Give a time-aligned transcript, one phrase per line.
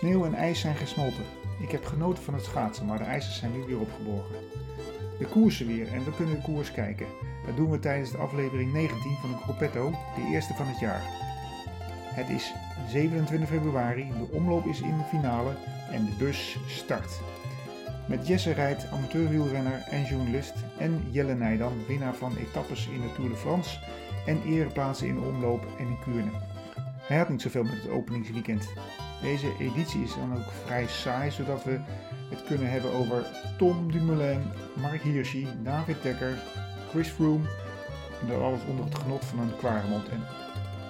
[0.00, 1.24] Sneeuw en ijs zijn gesmolten.
[1.58, 4.36] Ik heb genoten van het schaatsen, maar de ijzers zijn nu weer opgeborgen.
[5.18, 7.06] De koersen weer en we kunnen de koers kijken.
[7.46, 11.02] Dat doen we tijdens de aflevering 19 van de Gruppetto, de eerste van het jaar.
[12.14, 12.52] Het is
[12.88, 15.50] 27 februari, de omloop is in de finale
[15.90, 17.20] en de bus start.
[18.08, 23.30] Met Jesse Rijt, amateurwielrenner en journalist, en Jelle Nijdam, winnaar van etappes in de Tour
[23.30, 23.78] de France
[24.26, 26.30] en ereplaatsen in de omloop en in Kuurne.
[26.98, 28.68] Hij had niet zoveel met het openingsweekend.
[29.22, 31.80] Deze editie is dan ook vrij saai, zodat we
[32.30, 33.26] het kunnen hebben over
[33.58, 34.42] Tom Dumoulin,
[34.74, 36.38] Mark Hirschi, David Dekker,
[36.90, 37.44] Chris Froome
[38.20, 40.08] en dat alles onder het genot van een kwaremond.
[40.08, 40.22] En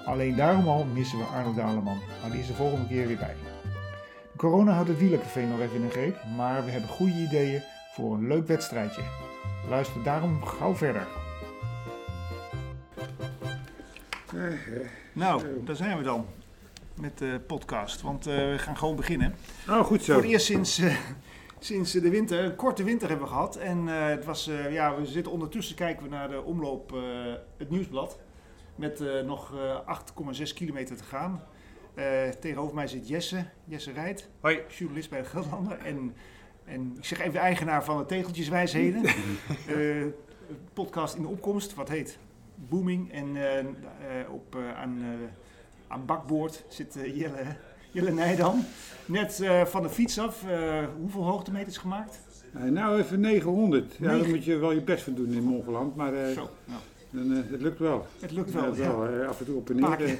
[0.05, 3.35] alleen daarom al missen we Arno Daleman, maar die is de volgende keer weer bij.
[4.37, 7.62] Corona houdt het wielercafé nog even in een greep, maar we hebben goede ideeën
[7.93, 9.02] voor een leuk wedstrijdje.
[9.69, 11.07] Luister daarom gauw verder.
[15.12, 16.27] Nou, daar zijn we dan
[17.01, 19.35] met de podcast, want uh, we gaan gewoon beginnen.
[19.69, 20.13] Oh, goed zo.
[20.13, 20.97] Voor het eerst sinds, uh,
[21.59, 23.57] sinds de winter, een korte winter hebben we gehad.
[23.57, 26.95] En uh, het was, ja, we zitten ondertussen kijken we naar de omloop,
[27.57, 28.19] het nieuwsblad.
[28.74, 29.52] Met nog
[30.37, 31.43] 8,6 kilometer te gaan.
[32.41, 34.61] tegenover mij zit Jesse, Jesse Rijt, Hoi.
[34.69, 35.79] journalist bij de Gelderlander.
[35.79, 36.15] En,
[36.65, 39.02] en ik zeg even de eigenaar van de Tegeltjeswijsheden.
[40.73, 42.19] podcast in de opkomst, wat heet
[42.55, 43.13] Booming.
[43.13, 43.37] En
[44.30, 45.02] op, aan
[45.91, 47.43] aan bakboord zit uh, Jelle,
[47.91, 48.65] Jelle Nijdam.
[49.07, 50.45] Net uh, van de fiets af.
[50.49, 52.21] Uh, hoeveel hoogtemeters gemaakt?
[52.52, 53.96] nou, even 900.
[53.99, 55.96] Ja, daar moet je wel je best voor doen in Mongoland.
[55.96, 56.80] Maar Zo, nou.
[57.11, 58.07] dan, het lukt wel.
[58.21, 58.96] Het lukt wel, ja.
[58.96, 60.18] wel af en toe op en neer.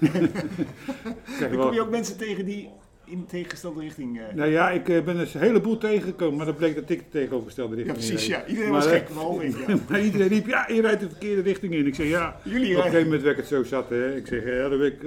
[1.40, 2.70] Dan kom je ook mensen tegen die
[3.04, 4.18] in tegengestelde richting.
[4.18, 4.22] Uh...
[4.34, 7.08] Nou ja, ik uh, ben dus een heleboel tegengekomen, maar dat bleek dat ik de
[7.08, 8.46] tegenovergestelde richting Ja, precies, ja.
[8.46, 9.56] Iedereen maar, was gek, behalve ik.
[9.66, 9.76] Ja.
[9.88, 11.86] maar iedereen riep, ja, je rijdt de verkeerde richting in.
[11.86, 13.88] Ik zeg, ja, Jullie op een gegeven moment werd het zo zat.
[13.88, 14.16] Hè.
[14.16, 15.02] Ik zeg, ja, dat ik,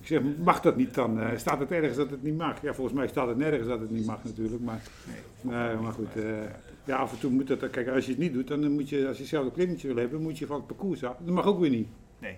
[0.00, 1.18] ik zeg, mag dat niet dan?
[1.18, 2.62] Uh, staat het ergens dat het niet mag?
[2.62, 4.62] Ja, volgens mij staat het nergens dat het niet mag natuurlijk.
[4.62, 4.82] Maar,
[5.40, 5.76] nee.
[5.82, 6.12] maar goed,
[6.84, 9.08] ja, af en toe moet dat, kijk, als je het niet doet, dan moet je,
[9.08, 11.16] als je zelf een klimmetje wil hebben, dan moet je van het parcours af.
[11.24, 11.88] Dat mag ook weer niet.
[12.18, 12.36] Nee.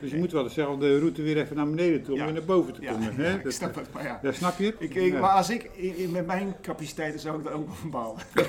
[0.00, 2.24] Dus je moet wel dezelfde route weer even naar beneden toe om Ja.
[2.24, 3.12] weer naar boven te Ja, komen.
[3.16, 3.34] ja, hè?
[3.36, 4.18] ik Dat- snap het, maar ja.
[4.22, 4.74] Ja, snap je het?
[4.78, 5.20] Ik, ik- Ja.
[5.20, 5.70] Maar als ik,
[6.10, 8.20] met mijn capaciteiten zou ik daar ook wel van bouwen.
[8.34, 8.48] Dat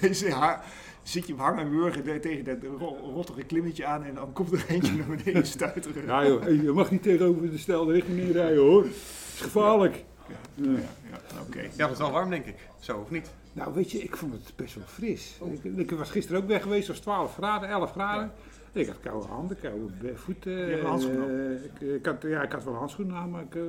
[0.00, 0.64] deze haar,
[1.02, 4.52] zit je op hangen en wurgen tegen dat ro- rottige klimmetje aan en dan komt
[4.52, 6.06] er eentje naar beneden stuiteren.
[6.06, 8.82] Ja joh, je mag niet tegenover de stelde richting inrijden hoor.
[8.84, 8.92] Het
[9.34, 10.04] is gevaarlijk.
[10.28, 10.70] Ja, ja,
[11.10, 11.60] ja, oké.
[11.76, 12.56] Ja, het is wel warm denk ik.
[12.80, 13.30] Zo, of niet?
[13.52, 15.38] Nou weet je, ik vond het best wel fris.
[15.62, 18.32] Ik, ik was gisteren ook weg geweest, het was 12 graden, 11 graden.
[18.74, 20.52] Ik had koude handen, koude voeten.
[20.52, 23.62] Je handschoenen eh, ik, ik had, ja, ik had wel handschoenen aan, maar ik, eh,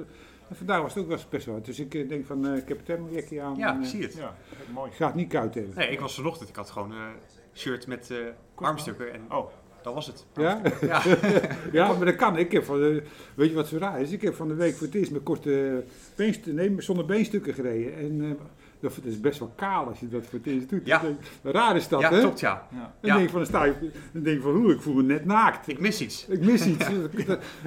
[0.50, 1.62] en vandaag was het ook wel best wel.
[1.62, 3.56] Dus ik eh, denk van, eh, ik heb het thermojakje aan.
[3.58, 4.14] Ja, en, eh, zie het.
[4.14, 4.36] Ja,
[4.74, 4.90] mooi.
[4.90, 5.76] Ik ga het niet koud hebben.
[5.76, 6.50] Nee, ik was vanochtend.
[6.50, 7.14] Ik had gewoon een
[7.54, 8.18] shirt met eh,
[8.56, 9.48] armstukken en Oh,
[9.82, 10.26] dat was het.
[10.36, 10.62] Ja?
[10.82, 11.02] Ja.
[11.72, 12.38] ja, maar dat kan.
[12.38, 13.04] Ik heb van de,
[13.36, 14.12] weet je wat zo raar is?
[14.12, 15.84] Ik heb van de week voor het eerst met korte
[16.16, 17.96] beenstukken, nee, zonder beenstukken gereden.
[17.96, 18.30] En eh,
[18.94, 20.86] dat is best wel kaal als je dat voor het eerst doet.
[20.86, 21.00] Ja.
[21.00, 22.20] Denk Raar is dat, Ja, hè?
[22.20, 22.68] klopt ja.
[22.72, 22.78] ja.
[22.80, 23.14] Dan Ja.
[23.14, 23.74] denk ik van, dan sta je,
[24.14, 25.68] dan denk ik van, hoe, ik voel me net naakt.
[25.68, 26.26] Ik mis iets.
[26.28, 26.86] Ik mis iets.
[26.88, 27.10] en op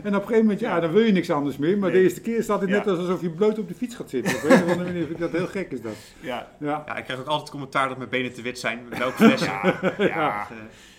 [0.05, 1.79] een gegeven moment, ja, dan wil je niks anders meer.
[1.79, 1.99] Maar Nee.
[1.99, 2.91] de eerste keer staat het net Ja.
[2.91, 4.37] alsof je bloot op de fiets gaat zitten.
[4.37, 5.93] Op een of andere manier vind ik dat heel gek is dat.
[6.21, 8.81] Ja, Ja, Ja, ik krijg ook altijd commentaar dat mijn benen te wit zijn.
[8.99, 9.45] Welke fles?
[9.45, 10.07] ja, ja.
[10.07, 10.47] Ja,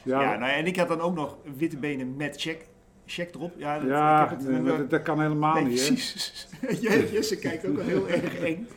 [0.04, 2.66] Ja, nou ja, en ik had dan ook nog witte benen met check,
[3.10, 3.54] check erop.
[3.58, 5.94] Ja, dat, ja, ik heb het, nee, maar dat, dat kan helemaal nee, niet, hè?
[5.94, 6.48] precies.
[7.12, 8.68] Jesse kijkt ook wel heel erg eng.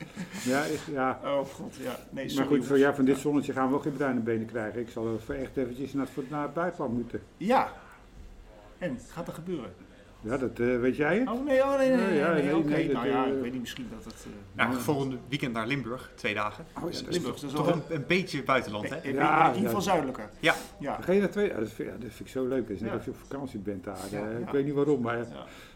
[0.44, 1.20] Ja, ja.
[1.24, 1.98] Oh god, ja.
[2.10, 2.46] Nee, Maar sorry.
[2.48, 2.80] goed, voor, jongens.
[2.80, 4.80] ja, van dit zonnetje gaan we ook geen bruine benen krijgen.
[4.80, 7.22] Ik zal er echt eventjes naar naar het buitenland moeten.
[7.36, 7.72] Ja.
[8.78, 9.72] En, gaat er gebeuren?
[10.24, 11.28] Ja, dat eh, weet jij het?
[11.28, 12.92] Oh nee, oh nee, nee, nee, Nee, ja, nee, nee, oké.
[12.92, 14.26] nou ja, eh, ik weet niet, misschien dat het...
[14.54, 16.64] eh, ja, volgende weekend naar Limburg, twee dagen.
[16.76, 18.96] Oh, ja, dat is Limburg, dat is Toch wel een, een beetje buitenland, hè?
[18.96, 19.80] In ieder geval ja.
[19.80, 20.30] zuidelijker.
[20.40, 20.54] Ja.
[20.78, 20.98] Ja.
[21.00, 21.48] Ga je naar twee?
[21.48, 22.68] Ja, dat, vind, ja, dat vind ik zo leuk.
[22.68, 22.94] Het is net Ja.
[22.96, 23.98] als je op vakantie bent daar.
[24.10, 24.36] Ja, ja.
[24.38, 25.24] Ik weet niet waarom, maar Ja.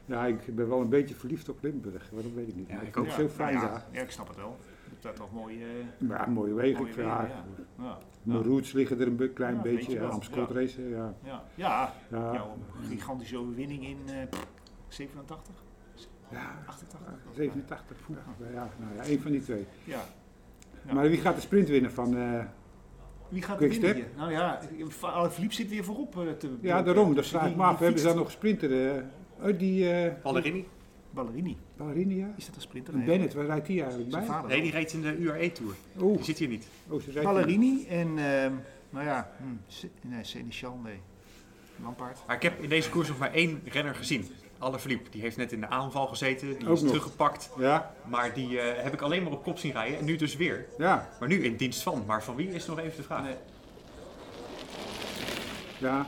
[0.04, 2.08] ja, ik ben wel een beetje verliefd op Limburg.
[2.12, 2.70] Waarom weet ik niet.
[2.86, 3.04] Ik ook.
[3.06, 3.84] het zo fijn nou ja, daar.
[3.92, 4.58] Ja, ik snap het wel.
[5.06, 6.78] Dat toch eh Maar mooie wegen.
[6.78, 7.26] mooie ik wegen, ja.
[7.78, 7.98] ja, Ja.
[8.22, 9.92] Mijn roots liggen er een klein Ja, beetje.
[9.92, 10.10] je wel.
[10.10, 10.46] Amstel
[10.88, 10.88] Ja.
[10.90, 11.14] ja.
[11.24, 11.42] Ja.
[11.54, 11.92] Ja.
[12.10, 12.44] Ja, ja,
[12.82, 14.38] een gigantische overwinning in eh
[14.88, 15.54] 87,
[16.30, 17.14] ja, 88.
[17.34, 17.96] 87.
[18.06, 18.18] poeh.
[18.52, 19.66] Ja, nou ja, één van die twee.
[19.84, 20.00] Ja.
[20.86, 20.94] Ja.
[20.94, 22.16] Maar wie gaat de sprint winnen van...
[22.16, 22.44] eh,
[23.28, 24.16] Wie gaat er Quick winnen hier?
[24.16, 24.60] Nou ja,
[25.30, 27.14] Philippe zit weer voorop eh, te ja, daarom.
[27.14, 27.72] Dus ik me af.
[27.76, 28.96] die Hebben ze daar nog een sprinter?
[28.96, 29.02] eh,
[29.46, 29.90] oh, die...
[29.90, 30.68] eh Ballerini?
[31.16, 31.56] Ballerini.
[31.76, 32.28] Ballerini, ja?
[32.36, 32.94] Is dat een sprinter?
[32.94, 34.24] En Bennett, waar rijdt die eigenlijk bij?
[34.24, 34.50] vader.
[34.50, 35.74] Nee, die reed in de UAE-tour.
[36.00, 36.68] Oeh, Die zit hier niet.
[36.88, 38.52] oh, ze rijdt Ballerini en, ehm,
[38.90, 39.78] nou ja, hm,
[40.08, 41.00] nee, Seneschal, nee.
[41.82, 42.18] Lampaard.
[42.26, 44.26] Maar ik heb in deze koers nog maar één renner gezien.
[44.58, 45.10] Alaphilippe.
[45.10, 46.58] Die heeft net in de aanval gezeten.
[46.58, 46.90] Die Ook is nog.
[46.90, 47.50] teruggepakt.
[47.58, 49.98] Ja, Maar die eh, heb ik alleen maar op kop zien rijden.
[49.98, 50.66] En nu dus weer.
[50.78, 52.02] ja, Maar nu in dienst van.
[52.06, 53.22] Maar van wie is nog even de vraag.
[53.22, 53.34] Nee.
[55.78, 56.06] ja.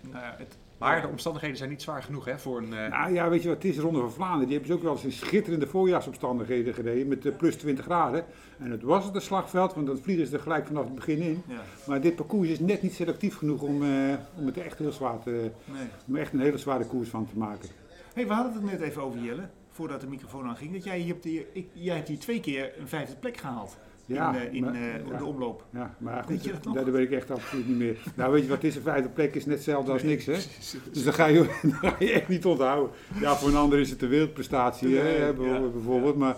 [0.00, 2.72] Nou ja, het, Maar de omstandigheden zijn niet zwaar genoeg hè, voor een...
[2.74, 3.78] eh, Nou ja, weet je wat het is?
[3.78, 7.36] Ronde van Vlaanderen, die hebben ze ook wel eens in schitterende voorjaarsomstandigheden gereden met eh,
[7.36, 8.24] plus 20 graden.
[8.58, 11.18] En het was het een slagveld, want dan vliegen ze er gelijk vanaf het begin
[11.20, 11.42] in.
[11.46, 11.60] Ja.
[11.86, 15.22] Maar dit parcours is net niet selectief genoeg om, eh, om het echt heel zwaar
[15.22, 15.30] te,
[15.64, 15.86] Nee.
[16.06, 17.68] om er echt een hele zware koers van te maken.
[18.14, 20.72] Hey, we hadden het net even over Jelle, voordat de microfoon aanging.
[20.72, 23.76] Dat jij, je hebt hier, ik, jij hebt hier twee keer een vijfde plek gehaald
[24.06, 24.80] Ja, in, eh, in maar- eh,
[25.10, 25.16] ja.
[25.18, 25.64] de omloop.
[25.72, 26.74] Ja, maar Weet goed, je dat nog?
[26.74, 27.96] dat, dat weet ik echt absoluut niet meer.
[28.14, 28.76] Nou, weet je wat is?
[28.76, 30.32] Een vijfde plek is net hetzelfde als niks, hè?
[30.92, 32.90] Dus dan ga, je, dan ga je echt niet onthouden.
[33.20, 36.16] Ja, voor een ander is het een wereldprestatie, hè, Nee, bijvoorbeeld.
[36.16, 36.36] Maar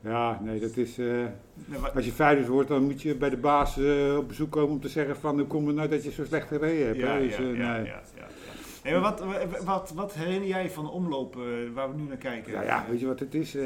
[0.00, 0.98] ja, nee, dat is...
[0.98, 1.06] eh,
[1.94, 3.76] als je vijfde wordt, dan moet je bij de baas
[4.16, 5.38] op bezoek komen om te zeggen van...
[5.38, 7.00] hoe komt het nou dat je zo slecht gereden hebt?
[7.02, 7.18] hè?
[7.20, 7.92] Dus, ja, ja, nee.
[8.82, 9.24] Hey, maar wat,
[9.64, 11.34] wat, wat herinner jij van de omloop
[11.74, 12.52] waar we nu naar kijken?
[12.52, 13.56] Ja, ja, weet je wat het is?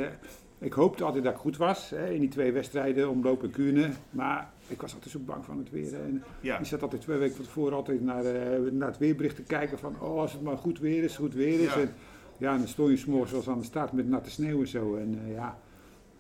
[0.65, 3.91] Ik hoopte altijd dat ik goed was hè, in die twee wedstrijden, omloop en Kuurne.
[4.11, 5.95] Maar ik was altijd zo bang van het weer.
[5.95, 6.59] En Ja.
[6.59, 9.79] ik zat altijd twee weken van tevoren altijd naar, eh, naar het weerbericht te kijken
[9.79, 9.95] van...
[10.01, 11.75] oh, als het maar goed weer is, goed weer is.
[11.75, 11.81] Ja.
[11.81, 11.91] En,
[12.39, 14.97] ja, en dan stond je s'morgens zoals aan de start met natte sneeuw en zo.
[14.97, 15.59] En eh, ja,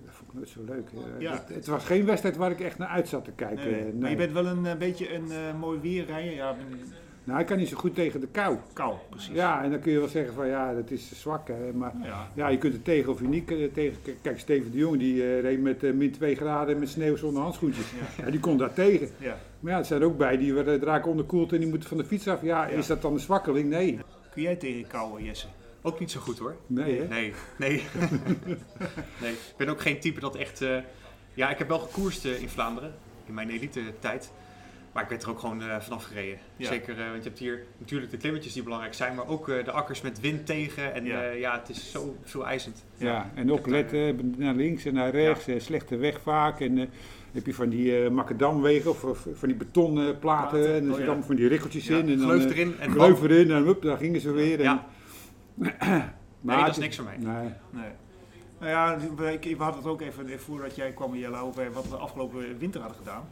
[0.05, 0.88] dat vond ik nooit zo leuk.
[1.14, 1.32] Eh, Ja.
[1.32, 3.70] het, het was geen wedstrijd waar ik echt naar uit zat te kijken.
[3.70, 3.93] Nee, Nee.
[3.94, 6.35] Maar je bent wel een eh, beetje een eh, mooi weerrijder.
[6.35, 6.79] Ja, ben-
[7.24, 8.56] Nou, ik kan niet zo goed tegen de kou.
[8.72, 9.34] kou, precies.
[9.34, 11.48] Ja, en dan kun je wel zeggen van ja, dat is zwak.
[11.48, 12.30] Hè, maar Ja.
[12.34, 13.96] Ja, je kunt er tegen of je niet eh, tegen.
[14.22, 17.42] Kijk, Steven de Jong die eh, reed met eh, min 2 graden met sneeuw zonder
[17.42, 17.86] handschoentjes.
[17.90, 18.24] Ja.
[18.24, 19.08] Ja, die kon daar tegen.
[19.18, 19.38] Ja.
[19.60, 21.98] Maar ja, er zijn er ook bij die werden raken onderkoeld en die moeten van
[21.98, 22.42] de fiets af.
[22.42, 23.68] Ja, is dat dan een zwakkeling?
[23.68, 23.98] Nee.
[24.32, 25.46] Kun jij tegen kou, Jesse?
[25.82, 26.56] Ook niet zo goed hoor.
[26.66, 27.06] Nee, hè?
[27.08, 27.82] Nee, nee.
[29.22, 29.32] nee.
[29.32, 30.62] Ik ben ook geen type dat echt...
[30.62, 30.76] eh,
[31.34, 32.94] ja, ik heb wel gekoerst eh, in Vlaanderen,
[33.26, 34.32] in mijn elite tijd.
[34.94, 36.38] Maar ik werd er ook gewoon eh, vanaf gereden.
[36.56, 36.67] Ja.
[36.69, 39.64] Zeker, eh, want je hebt hier natuurlijk de klimmetjes die belangrijk zijn, maar ook eh,
[39.64, 40.94] de akkers met wind tegen.
[40.94, 41.23] En Ja.
[41.23, 42.85] ja, ja het is zo veel eisend.
[42.96, 46.61] Ja, en opletten naar links en naar rechts, eh, slechte weg vaak.
[46.61, 46.87] En eh,
[47.32, 50.67] heb je van die eh macadamwegen of, of van die betonplaten Platen.
[50.67, 52.08] en er Oh, zitten allemaal van die rikkeltjes Ja, in.
[52.08, 54.58] En dan, Gleuf erin en gleuf erin en hup, daar gingen ze weer.
[54.58, 54.87] En, Ja.
[56.41, 57.17] maar dat het is niks voor mij.
[57.19, 57.50] Nee.
[57.70, 57.91] Nee.
[58.58, 61.96] Nou ja, we, hadden het ook even voordat jij kwam, Jelle, over wat we de
[61.96, 63.29] afgelopen winter hadden gedaan.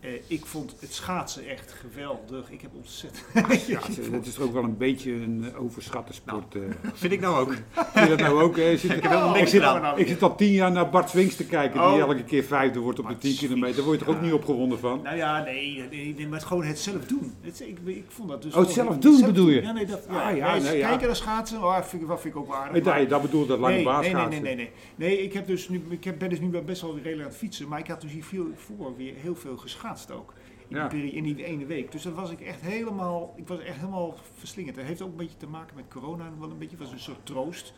[0.00, 2.50] Eh, ik vond het schaatsen echt geweldig.
[2.50, 3.24] Ik heb ontzettend.
[3.66, 3.80] Ja,
[4.16, 6.54] het is ook wel een beetje een eh, overschatte sport.
[6.54, 6.60] eh.
[6.94, 7.52] Vind ik nou ook.
[7.72, 8.56] Vind je dat nou ook?
[8.56, 9.98] Zit- Ik heb helemaal ik, zit, gedaan.
[9.98, 11.98] ik zit al tien jaar naar Bart Swings te kijken, die Oh.
[11.98, 13.76] elke keer vijfde wordt op de Bart 10 kilometer.
[13.76, 15.00] Daar word je toch ook niet opgewonden van?
[15.02, 17.34] Nou ja, nee, nee, nee, maar gewoon het zelf doen.
[17.40, 18.54] Het, ik, ik vond dat dus.
[18.54, 19.62] Oh, het zelf doen bedoel je?
[19.62, 20.00] Ja, nee, dat.
[20.10, 22.40] Ja, Ah, ja, nee, nee, kijken naar schaatsen, oh, dat vind, ik- dat vind ik
[22.40, 22.84] ook aardig.
[22.94, 24.70] Nee, dat, bedoelt dat lange nee, baas nee, nee, nee, nee, nee.
[24.96, 27.36] Nee, ik, heb dus nu, ik heb, ben dus nu best wel redelijk aan het
[27.36, 30.34] fietsen, maar ik had dus hier veel, voor weer heel veel geschaatst ook.
[30.68, 30.88] In, Ja.
[30.88, 31.92] die, in die ene week.
[31.92, 34.76] Dus dat was ik echt helemaal, ik was echt helemaal verslingerd.
[34.76, 37.00] Dat heeft ook een beetje te maken met corona, wel een beetje, het was een
[37.00, 37.74] soort troost.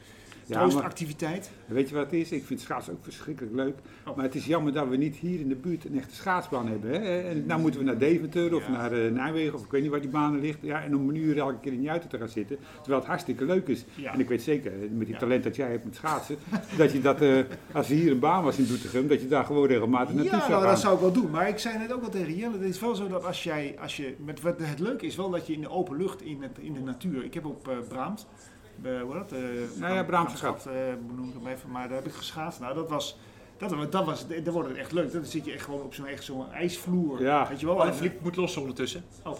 [0.46, 1.50] Ja, maar Troostactiviteit.
[1.66, 2.32] weet je wat het is?
[2.32, 3.74] Ik vind schaatsen ook verschrikkelijk leuk.
[4.06, 4.16] Oh.
[4.16, 6.90] Maar het is jammer dat we niet hier in de buurt een echte schaatsbaan hebben.
[6.90, 7.20] Hè?
[7.20, 8.70] En nou moeten we naar Deventer of Ja.
[8.72, 10.58] naar eh, Nijmegen of ik weet niet waar die banen ligt.
[10.62, 12.56] Ja, en om een uur elke keer in Juiten te gaan zitten.
[12.74, 13.84] Terwijl het hartstikke leuk is.
[13.94, 14.12] Ja.
[14.12, 15.18] En ik weet zeker, eh, met die Ja.
[15.18, 16.36] talent dat jij hebt met schaatsen,
[16.76, 17.38] dat je dat, eh,
[17.72, 20.38] als er hier een baan was in Doetinchem, dat je daar gewoon regelmatig naartoe Ja,
[20.38, 20.70] zou nou, gaan.
[20.72, 21.30] dat zou ik wel doen.
[21.30, 23.76] Maar ik zei net ook wel tegen Jelle, het is wel zo dat als jij,
[23.80, 26.42] als je, met, wat het leuke is wel dat je in de open lucht, in,
[26.42, 28.51] het, in de natuur, ik heb op eh Braamt, eh,
[28.82, 29.32] hoe dat?
[29.32, 30.72] Eh, Ja, Braamtschap, eh,
[31.06, 32.60] benoem ik hem even, maar daar heb ik geschaatst.
[32.60, 33.18] Nou, dat was,
[33.56, 35.12] dat, was- dat was, daar wordt het echt leuk.
[35.12, 37.48] Dan zit je echt gewoon op zo'n echt zo'n ijsvloer, Ja.
[37.48, 37.74] weet je wel.
[37.74, 39.04] Oh, En, moet lossen ondertussen.
[39.24, 39.38] oh.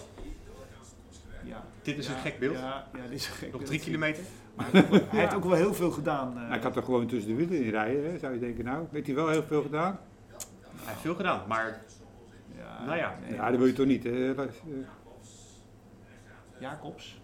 [1.45, 1.65] Ja.
[1.83, 2.59] Dit is Ja, een gek beeld.
[2.59, 4.23] Ja, ja, dit is een gek Nog drie kilometer.
[4.55, 6.29] Maar hij heeft ook wel- hij heeft ook wel heel veel gedaan.
[6.37, 6.43] eh.
[6.43, 8.65] Nou, ik had er gewoon tussen de wielen in rijden, hè, zou je denken.
[8.65, 9.99] Nou, heeft hij wel heel veel gedaan?
[10.77, 11.81] Hij heeft veel gedaan, maar
[12.59, 13.19] ja, nou ja.
[13.23, 13.35] nee.
[13.35, 14.35] Ja, dat wil je toch niet, hè?
[14.35, 14.53] Dat eh,
[16.61, 17.21] Jacobs,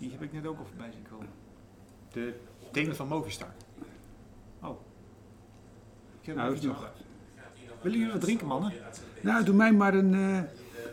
[0.00, 1.26] die heb ik net ook al voorbij zien komen.
[2.12, 2.34] de
[2.72, 3.48] tenen van Movistar.
[6.20, 6.90] Ik heb Nou, nog-
[7.82, 8.72] Willen jullie wat drinken, mannen?
[9.20, 10.36] Nou, doe mij maar een, eh,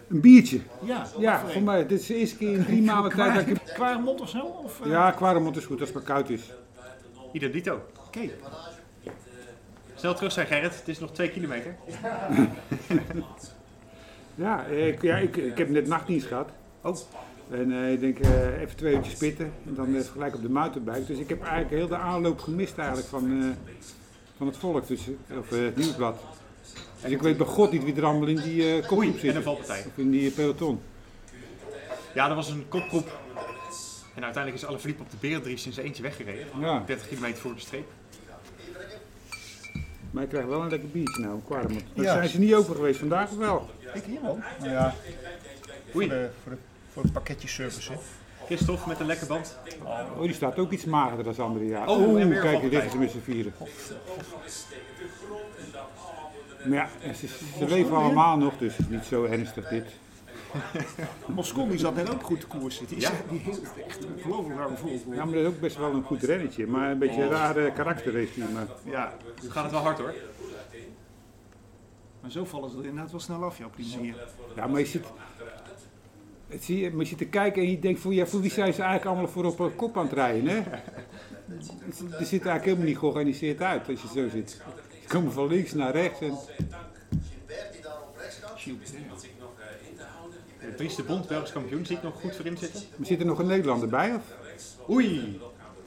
[0.09, 0.59] een biertje.
[0.83, 1.87] Ja, Ja, voor mij.
[1.87, 3.73] Dit is de eerste keer in drie maanden tijd dat ik...
[3.73, 4.39] Qua mond of zo?
[4.45, 4.89] Of, eh?
[4.89, 6.51] Ja, Quaremont is goed als het maar koud is.
[7.31, 7.81] Ieder dito.
[8.07, 8.29] Oké.
[9.95, 11.75] Snel terug zijn Gerrit, het is nog twee kilometer.
[14.35, 16.49] Ja, ik, ja ik, ik heb net nachtdienst gehad.
[16.81, 16.95] Oh,
[17.51, 20.49] En eh, ik denk eh, even twee uurtjes pitten en dan eh, gelijk op de
[20.49, 21.05] mountainbike.
[21.05, 23.73] Dus ik heb eigenlijk heel de aanloop gemist eigenlijk van, eh,
[24.37, 25.01] van het volk, dus,
[25.39, 26.19] of eh, het nieuwsblad.
[27.01, 29.19] Dus ik weet bij god niet wie er allemaal in die eh kopgroep Oei, en
[29.19, 29.35] zit.
[29.35, 29.79] een valpartij.
[29.87, 30.79] Of in die peloton.
[32.13, 33.17] Ja, dat was een kopgroep.
[34.15, 36.45] En uiteindelijk is Alaphilippe op de Berendries in zijn eentje weggereden.
[36.59, 37.87] Ja, 30 kilometer voor de streep.
[40.11, 41.83] maar ik krijg wel een lekker biertje nou, Quaremont.
[41.93, 42.13] Daar Ja.
[42.13, 43.69] zijn ze niet open geweest vandaag of wel?
[43.93, 44.39] Ik hier wel.
[44.59, 44.93] Nou ja,
[45.91, 46.07] voor, Oei.
[46.09, 46.57] de, voor, de,
[46.97, 47.91] voor het pakketje service.
[47.91, 47.97] Hè.
[48.45, 49.57] Christophe met een lekker band.
[49.83, 51.89] Oh, die staat ook iets magerder dan andere jaren.
[51.89, 53.53] Oh, Oeh, kijk, dit is ze met z'n vieren.
[56.65, 57.27] Maar ja, ze,
[57.57, 59.85] ze leven allemaal nog, dus het is niet zo ernstig dit.
[61.27, 62.85] Mosconi zat net ook goed te koersen.
[62.87, 63.11] Die, is, Ja.
[63.29, 65.01] die heeft echt ongelooflijk lang vol.
[65.11, 66.67] Ja, maar dat is ook best wel een goed rennetje.
[66.67, 68.45] Maar een beetje een rare karakter heeft hij.
[68.53, 69.13] Maar Ja,
[69.43, 70.13] Nu gaat het wel hard hoor.
[72.21, 74.15] maar zo vallen ze er inderdaad wel snel af, ja, op die manier.
[74.55, 75.36] Ja, maar je zit, het
[76.59, 78.73] zie je, maar je zit te kijken en je denkt, voor, ja, voor wie zijn
[78.73, 80.55] ze eigenlijk allemaal voor op een kop aan het rijden, hè?
[80.55, 84.61] Het ziet er eigenlijk helemaal niet georganiseerd uit als je zo zit.
[85.01, 86.37] Ze komen van links naar rechts en
[90.95, 92.81] de Bond, Belgisch kampioen, zie ik nog goed voor zitten.
[92.95, 94.15] maar zit er nog een Nederlander bij?
[94.15, 94.23] Of?
[94.89, 95.39] Oei,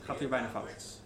[0.03, 0.99] gaat hier bijna fout.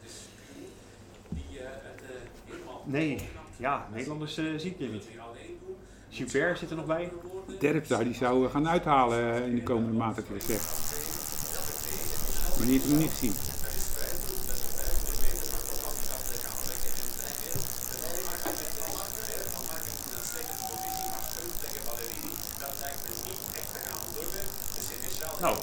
[2.84, 5.04] Nee, ja, Nederlanders eh, zie ik hier niet.
[6.14, 7.12] Gilbert zit er nog bij.
[7.58, 10.64] Terpstra, die zou eh, gaan uithalen eh, in de komende maand, heb ik gezegd.
[12.58, 13.34] Maar die ik nog niet gezien.
[25.40, 25.56] Nou,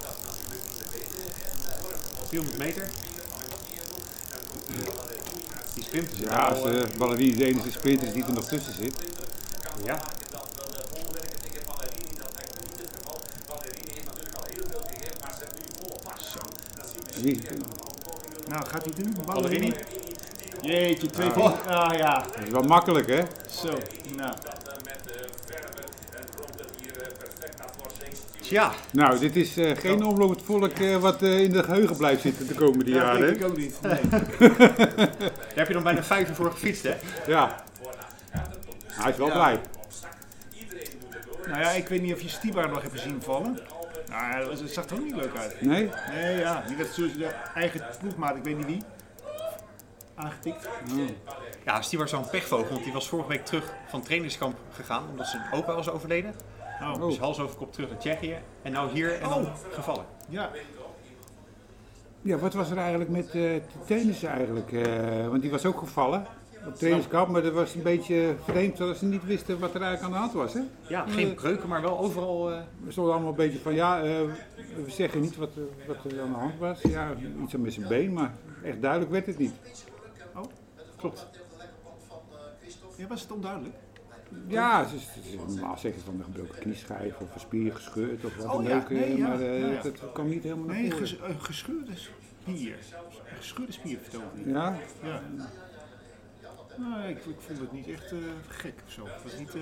[2.27, 2.87] 400 meter.
[5.73, 8.23] Die sprint is er Ja, als wel, eh, de ballerine de enige sprinter is die
[8.23, 8.93] er nog tussen zit.
[9.83, 10.01] ja.
[17.21, 17.41] Wie,
[18.49, 19.15] Nou, gaat hij doen?
[19.25, 19.73] Ballerini.
[20.61, 21.67] Jeetje, twee Ah.
[21.67, 23.21] Ah ja, dat is wel makkelijk, hè?
[23.49, 23.77] zo.
[24.15, 24.33] Nou,
[28.41, 32.21] Tja, Nou, dit is eh, geen omlopend volk eh, wat eh, in de geheugen blijft
[32.21, 33.21] zitten de komende dat jaren.
[33.21, 33.45] denk hè?
[33.45, 33.81] ik ook niet.
[33.81, 33.99] Nee.
[35.29, 36.95] daar heb je dan bijna vijf uur voor gefietst hè?
[37.27, 37.63] Ja.
[38.85, 39.33] Hij is wel Ja.
[39.33, 39.59] blij.
[41.47, 43.59] Nou ja, ik weet niet of je Stibar nog hebt zien vallen.
[44.11, 45.61] Nou, ja, het zag er ook niet leuk uit.
[45.61, 45.89] Nee?
[46.09, 47.25] Nee, ja, die werd zoals de
[47.55, 48.81] eigen ploegmaat, ik weet niet wie,
[50.15, 50.69] aangetikt.
[51.65, 55.27] Ja, Steve was zo'n pechvogel, want die was vorige week terug van trainingskamp gegaan, omdat
[55.27, 56.33] zijn opa was overleden.
[56.81, 57.07] Oh, Oh.
[57.07, 58.37] Dus hals over kop terug naar Tsjechië.
[58.61, 60.05] En nou hier en dan gevallen.
[60.29, 60.49] ja.
[62.23, 64.71] Ja, wat was er eigenlijk met eh tennis eigenlijk?
[64.71, 66.25] eh, want die was ook gevallen
[66.67, 70.03] op trainingskamp, maar dat was een beetje vreemd dat ze niet wisten wat er eigenlijk
[70.03, 70.53] aan de hand was.
[70.53, 70.61] Hè?
[70.87, 72.51] Ja, geen breuken, maar wel overal...
[72.51, 74.03] eh, We stonden allemaal een beetje van, ja, eh,
[74.83, 76.81] we zeggen niet wat, eh, wat er aan de hand was.
[76.81, 77.09] Ja,
[77.43, 79.53] iets aan met zijn been, maar echt duidelijk werd het niet.
[80.97, 81.27] klopt.
[82.95, 83.75] ja, was het onduidelijk?
[84.47, 84.95] Ja, ze,
[85.47, 88.71] normaal zeggen ze van een gebroken knieschijf of een spier gescheurd of wat Oh dan
[88.81, 88.89] ook.
[88.89, 89.81] eh, nee, maar eh, ja, ja.
[89.81, 92.75] dat kwam niet helemaal naar Nee, ges, gescheurde spier.
[93.29, 94.51] Een gescheurde spier vertelde hij.
[94.53, 95.21] Ja, Ja.
[96.77, 99.05] Nou, ik, ik vond het niet echt eh, gek of zo.
[99.05, 99.55] Het was niet...
[99.55, 99.61] eh,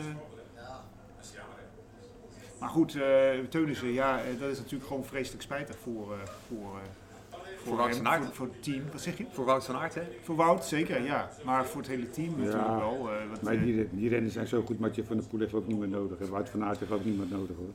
[2.60, 7.38] Maar goed, eh Teunissen, ja, dat is natuurlijk gewoon vreselijk spijtig voor, eh, voor, eh,
[7.64, 8.24] Voor Wout van Aert.
[8.26, 8.84] Voor, voor het team.
[8.92, 9.26] Wat zeg je?
[9.32, 10.02] Voor Wout van Aert, hè?
[10.24, 11.30] Voor Wout zeker, ja.
[11.46, 13.12] Maar voor het hele team natuurlijk wel.
[13.12, 15.68] eh, want, maar die, die rennen zijn zo goed, Matje van der Poel heeft ook
[15.68, 16.20] niet meer nodig.
[16.20, 17.72] En Wout van Aert heeft ook niet meer nodig hoor.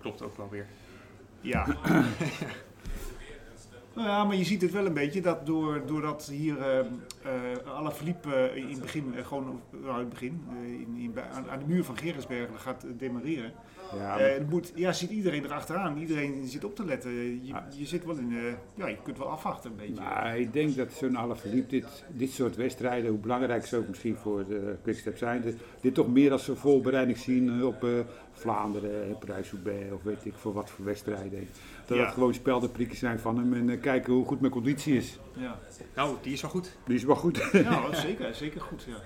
[0.00, 0.66] Klopt ook wel weer.
[1.40, 1.66] Ja.
[3.98, 6.80] nou ja, maar je ziet het wel een beetje dat door, doordat hier eh
[7.76, 11.58] Alaphilippe eh, in het begin, eh, gewoon nou, in het begin, in, in, aan, aan
[11.58, 13.52] de muur van Gerritsbergen gaat demareren.
[13.96, 15.98] Ja, moet, ja, zit iedereen erachteraan.
[15.98, 17.10] Iedereen zit op te letten.
[17.44, 18.34] Je, je zit wel in,
[18.74, 20.02] ja, je kunt wel afwachten een beetje.
[20.02, 24.16] Nou, ik denk dat zo'n Alaphilippe dit, dit soort wedstrijden, hoe belangrijk ze ook misschien
[24.16, 27.86] voor de Quickstep zijn, dit, dit toch meer als een voorbereiding zien op
[28.32, 31.48] Vlaanderen, Parijs-Roubaix of weet ik voor wat voor wedstrijden.
[31.88, 32.04] Dat Ja.
[32.04, 35.18] het gewoon speldenprikken zijn van hem en eh, kijken hoe goed mijn conditie is.
[35.32, 35.58] Ja,
[35.94, 36.76] Nou, die is wel goed.
[36.86, 37.48] Die is wel goed.
[37.52, 38.82] ja zeker, zeker goed.
[38.88, 38.96] Ja.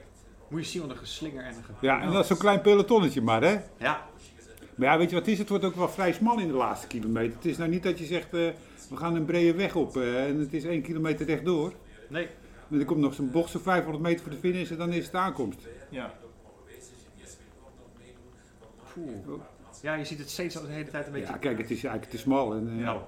[0.49, 1.73] Moet je zien wat een geslinger en een ge...
[1.81, 3.59] ja, en dat is zo'n klein pelotonnetje maar hè.
[3.79, 4.07] Ja,
[4.75, 5.39] Maar ja, weet je wat het is?
[5.39, 7.35] Het wordt ook wel vrij smal in de laatste kilometer.
[7.37, 8.49] Het is nou niet dat je zegt, eh,
[8.91, 11.73] we gaan een brede weg op eh, en het is één kilometer rechtdoor.
[12.09, 12.29] nee.
[12.71, 15.05] En er komt nog zo'n bocht, zo'n 500 meter voor de finish en dan is
[15.07, 15.59] het aankomst.
[15.91, 16.15] Ja.
[18.95, 19.41] Poeh.
[19.83, 21.33] Ja, je ziet het steeds al de hele tijd een beetje...
[21.33, 22.55] Ja, kijk, het is eigenlijk te smal.
[22.55, 23.01] En, eh, Nou,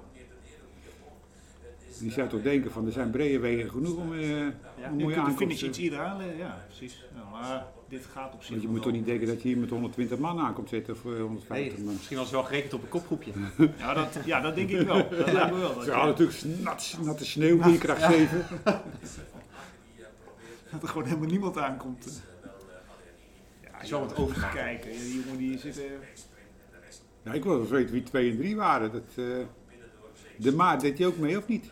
[1.99, 4.37] Je zou toch denken van er zijn brede wegen genoeg om eh Ja.
[4.37, 4.53] een
[4.99, 6.37] Je mooie aankomst finish te iets eerder aanleggen.
[6.37, 7.05] Ja, precies.
[7.15, 9.59] Ja, maar dit gaat op zich Want je moet toch niet denken dat je hier
[9.59, 11.95] met 120 man aankomt zitten of eh, 150 nee, man.
[11.95, 13.31] misschien was het wel gerekend op een kopgroepje.
[13.79, 15.09] Ja, dat, ja, dat denk ik wel.
[15.09, 15.75] Dat lijkt me wel.
[15.75, 18.47] Dat, Ze je- hadden natuurlijk nat, natte sneeuw, windkracht 7.
[20.71, 22.23] dat er gewoon helemaal niemand aankomt.
[23.63, 24.55] Ja, is wel wat overgaan.
[24.55, 25.83] Kijken, die jongen die zitten...
[27.25, 28.93] Nou, ik wil wel eens weten wie 2 en 3 waren.
[28.93, 29.25] Dat, eh,
[30.39, 31.71] de Maat deed hij ook mee of niet?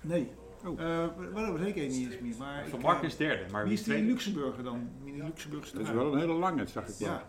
[0.00, 0.30] Nee.
[0.64, 0.80] Oh.
[0.80, 2.34] Eh, wat weet ik even niet eens meer.
[2.38, 4.02] Maar Van Mark eh, is derde, maar Wie is die?
[4.02, 4.88] Luxemburger dan?
[5.04, 7.08] Die Luxemburgse Dat is wel een hele lange, zag ik wel.
[7.08, 7.28] Ja.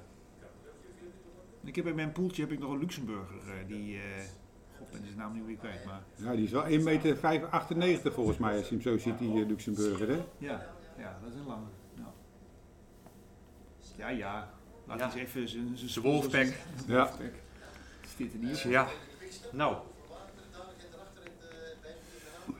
[1.63, 3.35] Ik heb in mijn poeltje heb ik nog een Luxemburger.
[3.47, 3.95] eh, die...
[3.97, 4.01] eh
[4.77, 5.85] God, ben zijn naam niet meer kwijt.
[5.85, 7.17] Maar Ja, die is wel 1 meter
[7.49, 10.07] 98 volgens mij, als je hem zo ziet, die Luxemburger.
[10.09, 10.19] Hè?
[10.37, 10.65] ja,
[10.97, 11.65] ja, dat is een lange.
[11.95, 12.13] Ja,
[13.97, 14.09] ja.
[14.09, 14.49] ja.
[14.87, 15.05] Laat Ja.
[15.05, 16.01] eens even zijn...
[16.01, 16.53] Wolfpack.
[16.87, 16.97] Ja.
[16.97, 17.33] Wolfpack.
[18.23, 18.71] Dit er niet op.
[18.71, 18.87] Ja,
[19.51, 19.75] nou,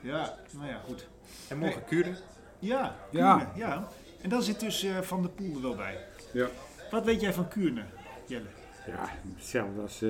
[0.02, 1.06] Ja, nou ja, goed.
[1.48, 2.16] en morgen Kuren.
[2.58, 3.52] Ja, Ja.
[3.54, 3.88] Ja.
[4.22, 5.98] En dan zit dus eh, Van der Poel er wel bij.
[6.32, 6.46] Ja.
[6.90, 7.82] Wat weet jij van Kuurne,
[8.26, 8.44] Jelle?
[8.86, 10.02] Ja, hetzelfde als...
[10.02, 10.08] eh,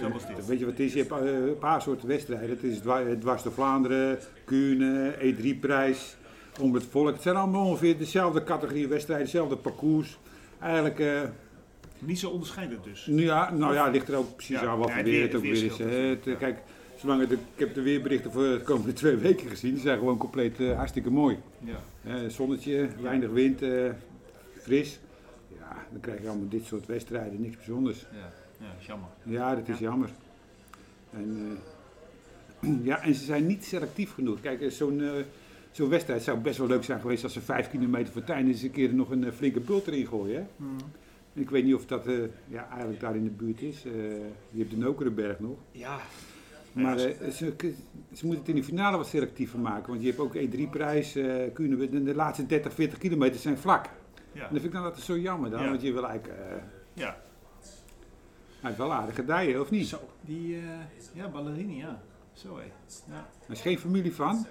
[0.00, 0.46] Zo was dit.
[0.46, 0.92] Weet je wat het is?
[0.92, 2.50] Je hebt eh, een paar soorten wedstrijden.
[2.50, 6.16] Het is dwa- dwars door Vlaanderen, Kuurne, E3-prijs,
[6.60, 7.12] om het volk.
[7.12, 10.18] Het zijn allemaal ongeveer dezelfde categorie wedstrijden, dezelfde parcours.
[10.60, 11.20] Eigenlijk, eh,
[12.00, 13.04] Niet zo onderscheidend dus.
[13.04, 15.42] ja, nou ja, ligt er ook precies Ja, aan wat ja, het weer het ook
[15.42, 15.78] weer is.
[15.78, 16.38] Het, eh.
[16.38, 16.58] Kijk,
[16.96, 19.72] zolang het, ik heb de weerberichten voor de komende twee weken gezien.
[19.72, 21.38] Die zijn gewoon compleet eh, hartstikke mooi.
[21.58, 22.28] Ja.
[22.28, 23.90] Zonnetje, weinig wind, eh,
[24.60, 24.98] fris.
[25.58, 28.00] Ja, dan krijg je allemaal dit soort wedstrijden, niks bijzonders.
[28.00, 29.08] Ja, ja is jammer.
[29.22, 30.10] Ja, dat is jammer.
[31.10, 31.58] En,
[32.90, 34.40] ja, en ze zijn niet selectief genoeg.
[34.40, 35.02] Kijk, zo'n
[35.72, 38.62] zo'n wedstrijd zou best wel leuk zijn geweest als ze vijf kilometer voor einde eens
[38.62, 40.36] een keer nog een flinke bult erin gooien.
[40.36, 40.66] Hè?
[41.40, 42.14] Ik weet niet of dat eh,
[42.48, 43.84] ja, eigenlijk daar in de buurt is.
[43.84, 43.92] Eh,
[44.50, 45.56] je hebt de Nokerenberg nog.
[45.70, 45.98] Ja,
[46.72, 47.52] Maar eh, ze,
[48.12, 49.88] ze moeten het in de finale wat selectiever maken.
[49.90, 51.16] Want je hebt ook E3-prijs.
[51.16, 53.84] eh de, de laatste 30, 40 kilometer zijn vlak.
[54.32, 54.40] Ja.
[54.46, 55.62] En dat vind ik dan altijd zo jammer dan.
[55.62, 55.68] Ja.
[55.68, 56.38] Want je wil eigenlijk...
[56.38, 56.56] eh,
[56.92, 57.16] ja.
[58.60, 59.86] hij heeft wel aardige dijen, of niet?
[59.86, 59.98] Zo.
[60.20, 60.62] Die, eh,
[61.12, 62.02] ja, ballerini, ja.
[62.32, 62.62] Zo hé.
[63.12, 63.28] Ja.
[63.46, 64.46] Er is geen familie van.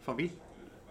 [0.00, 0.30] van wie?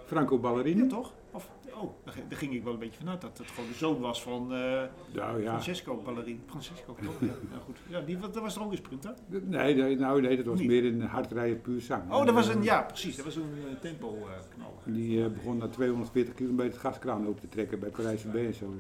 [0.06, 0.82] Franco Ballerini.
[0.82, 1.14] ja, toch?
[1.32, 4.22] Of, oh, daar, ging- ik wel een beetje vanuit dat het gewoon de zoon was
[4.22, 4.84] van eh,
[5.14, 5.50] Nou ja.
[5.52, 6.40] Francesco Ballerini.
[6.46, 7.16] Francesco, toch?
[7.22, 7.78] Ja, ja, goed.
[7.88, 9.14] Ja, die, dat was er ook een sprinter.
[9.28, 10.68] Nee, nee, nou, nee, dat was Niet.
[10.68, 12.12] meer een hardrijden puur zang.
[12.14, 13.16] Oh, dat was een, ja, precies.
[13.16, 14.24] Dat was een eh, tempo eh,
[14.56, 15.00] knaller.
[15.00, 18.74] Die begon na 240 kilometer het gaskraan open te trekken bij parijs en zo.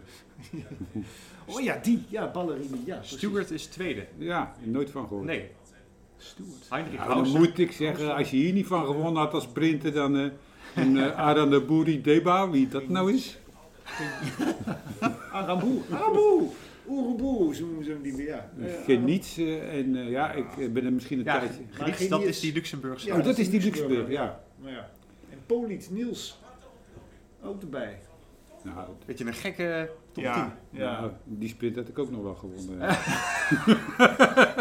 [1.45, 2.03] Oh ja, die.
[2.07, 2.81] Ja, ballerini.
[2.85, 3.17] Ja, precies.
[3.17, 4.07] Stewart is tweede.
[4.17, 5.25] Ja, nooit van gehoord.
[5.25, 5.49] Nee,
[6.17, 6.69] Stewart.
[6.69, 9.93] Heinrich Nou, dan moet ik zeggen, als je hier niet van gewonnen had als sprinter,
[9.93, 10.31] dan
[10.75, 13.37] eh een uh, Arandabouri Deba, wie dat nou is.
[15.31, 15.81] Aramboe.
[15.91, 16.49] Aramboe.
[16.89, 18.27] Oeroboe, zo noemen ze hem die weer.
[18.27, 18.49] Ja.
[18.57, 18.83] Eh,
[19.37, 21.39] eh, en eh, ja, ik eh, ben er misschien een Ja,
[21.79, 22.07] tijdje...
[22.07, 23.07] Dat is die Luxemburgse.
[23.07, 24.39] Ja, Oh, dat is die Luxemburg, ja.
[24.57, 24.89] Nou ja.
[25.29, 26.39] En Poliet, Niels.
[27.43, 27.99] Ook erbij.
[28.63, 30.99] Nou, Weet je, een gekke top ja, ja.
[30.99, 32.97] nou, die sprint had ik ook nog wel gewonnen.
[33.65, 33.77] 10.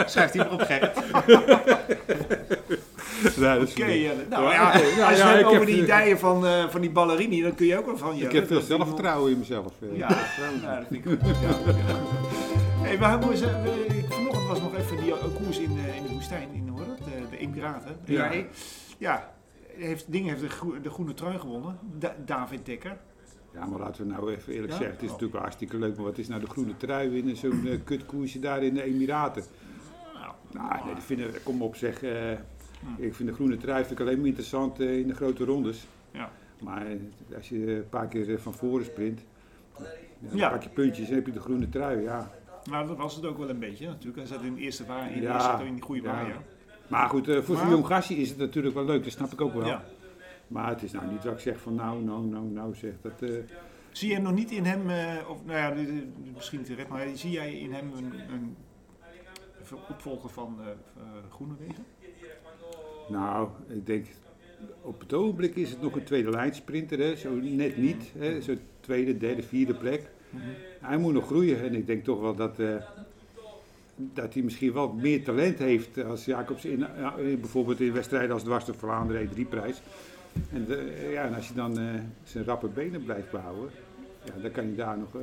[0.11, 0.97] Schrijft hij erop, Gerrit.
[3.71, 4.13] Oké.
[4.29, 4.79] Nou Ja, oké.
[5.05, 7.67] als je het hebt ik over die ideeën van, eh, van die ballerini, dan kun
[7.67, 8.13] je ook wel van...
[8.15, 9.73] Ik Jelle, heb veel zelfvertrouwen in mezelf.
[9.83, 9.97] eh.
[9.99, 10.17] Ja, dat
[10.89, 11.57] vind ik ja.
[12.83, 16.13] Hey, hebben, we, we- ik- vanochtend was nog even die eh, koers in, in de
[16.13, 16.99] woestijn, in dat?
[16.99, 17.97] De, de Emiraten.
[18.05, 18.31] Ja.
[18.99, 19.33] Ja,
[19.77, 21.79] heeft, Ding heeft de, groe- de groene trui gewonnen.
[21.99, 22.97] Da- David Dekker.
[23.55, 24.79] Ja, maar laten we nou even eerlijk Ja?
[24.79, 24.95] zeggen.
[24.95, 25.13] Het is Oh.
[25.13, 28.39] natuurlijk wel hartstikke leuk, maar wat is nou de groene trui in zo'n uh, kutkoersje
[28.39, 29.43] daar in de Emiraten?
[30.15, 30.33] Nou,
[30.69, 32.03] Nou, nee, die vinden, kom op zeg.
[32.97, 35.87] Ik vind de groene trui vind ik alleen maar interessant eh, in de grote rondes.
[36.11, 36.31] Ja.
[36.63, 36.97] Maar eh,
[37.37, 39.21] als je een paar keer eh, van voren sprint,
[40.19, 40.49] dan Ja.
[40.51, 42.03] pak je puntjes en heb je de groene trui.
[42.03, 42.31] Ja.
[42.71, 44.17] Nou, dat was het ook wel een beetje natuurlijk.
[44.17, 45.35] Hij zat in de eerste waar, in de Ja.
[45.51, 46.09] eerste in die goede Ja.
[46.13, 46.37] waar.
[46.89, 49.41] Maar goed, voor zo'n Maar- jong gastje is het natuurlijk wel leuk, dat snap ik
[49.41, 49.67] ook wel.
[49.67, 49.85] ja.
[50.47, 53.31] Maar het is nou niet dat ik zeg van nou, nou, nou, nou zeg dat.
[53.91, 54.81] Zie jij nog niet in hem,
[55.29, 55.93] of nou ja,
[56.35, 58.57] misschien terecht, maar zie jij in hem een, een
[59.89, 61.85] opvolger van eh, Groenewegen?
[63.09, 64.07] Nou, ik denk,
[64.83, 67.17] op het ogenblik is het nog een tweede lijn sprinter, hè?
[67.17, 68.03] zo net niet.
[68.19, 68.41] Hè?
[68.41, 70.03] Zo tweede, derde, vierde plek.
[70.81, 72.75] Hij moet nog groeien en ik denk toch wel dat, eh,
[73.97, 78.33] dat hij misschien wel meer talent heeft als Jacobs in, ja, in bijvoorbeeld in wedstrijden
[78.33, 79.81] als dwars door Vlaanderen E3-prijs.
[80.53, 81.85] En, de- ja, en als je dan eh,
[82.25, 83.71] zijn rappe benen blijft behouden,
[84.25, 85.15] ja, dan kan hij daar nog...
[85.15, 85.21] eh,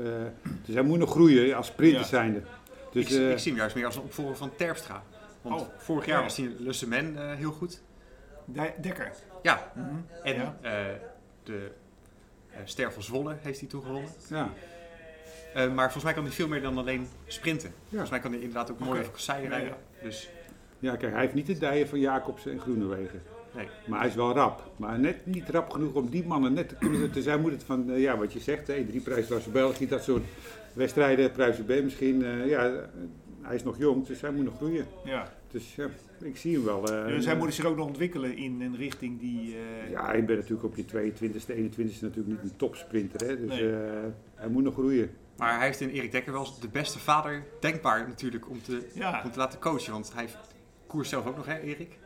[0.65, 2.06] dus hij moet nog groeien als sprinter Ja.
[2.06, 2.41] zijnde.
[2.91, 5.04] Dus, ik, eh, ik zie hem juist meer als een opvolger van Terpstra.
[5.49, 6.23] Want Oh, vorig jaar ja.
[6.23, 6.51] was hij
[7.15, 7.81] eh, heel goed.
[8.45, 9.12] De- Dekker.
[9.41, 9.88] Ja, Mhm.
[10.23, 10.58] en Ja.
[10.62, 10.71] eh,
[11.43, 11.71] de
[12.51, 14.10] eh Ster van Zwolle heeft hij toegewonnen.
[14.29, 14.49] ja.
[15.53, 17.73] Maar volgens mij kan hij veel meer dan alleen sprinten.
[17.89, 19.67] Volgens mij kan hij inderdaad ook mooi over kasseien rijden.
[19.69, 19.77] ja.
[20.03, 20.29] Dus
[20.79, 23.21] ja, kijk, hij heeft niet de dijen van Jacobs en Groenewegen.
[23.55, 23.67] nee.
[23.88, 24.71] Maar hij is wel rap.
[24.77, 27.12] Maar net niet rap genoeg om die mannen net te kunnen.
[27.13, 30.23] Dus hij moet het van, ja, wat je zegt, hè, drie prijsklassen België, dat soort
[30.73, 32.19] wedstrijden, prijs B misschien.
[32.47, 32.71] ja,
[33.45, 34.86] hij is nog jong, dus hij moet nog groeien.
[35.05, 35.34] Ja.
[35.51, 35.88] Dus ja,
[36.21, 36.88] ik zie hem wel.
[36.89, 39.55] eh, Dus hij moet zich ook nog ontwikkelen in een richting die...
[39.55, 43.27] eh, Ja, ik ben natuurlijk op je 22e, 21e natuurlijk niet een topsprinter.
[43.27, 43.73] Hè, dus Nee.
[43.75, 43.89] eh,
[44.36, 45.10] hij moet nog groeien.
[45.38, 49.21] Maar hij heeft in Erik Dekker wel de beste vader denkbaar natuurlijk om te, Ja.
[49.25, 49.91] om te laten coachen.
[49.91, 50.27] Want hij
[50.88, 51.97] koers zelf ook nog, hè Erik?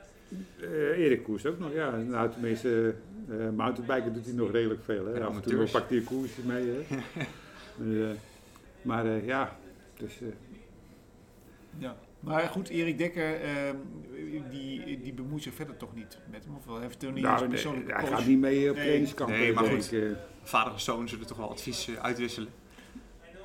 [0.61, 1.95] Eh Erik Koers ook nog, ja.
[1.95, 2.95] Nou, tenminste,
[3.29, 5.05] eh mountainbiken doet hij nog redelijk veel.
[5.05, 5.23] Hè.
[5.23, 6.65] Af en toe pakt hij een koersje mee.
[6.65, 6.97] Hè.
[7.77, 8.15] Dus, eh,
[8.81, 9.57] maar eh, ja,
[9.97, 10.19] dus...
[11.79, 11.95] eh, Ja.
[12.19, 13.75] Maar goed, Erik Dekker, ehm,
[14.49, 16.55] die, die bemoeit zich verder toch niet met hem?
[16.55, 16.75] Of wel?
[16.75, 18.85] Hij heeft niet Nou, als nee, persoonlijke hij gaat niet mee op Nee.
[18.85, 19.29] trainingskamp.
[19.29, 19.91] Nee, eh, maar goed.
[19.91, 20.09] ik, eh.
[20.43, 22.49] Vader en zoon zullen toch wel advies eh, uitwisselen.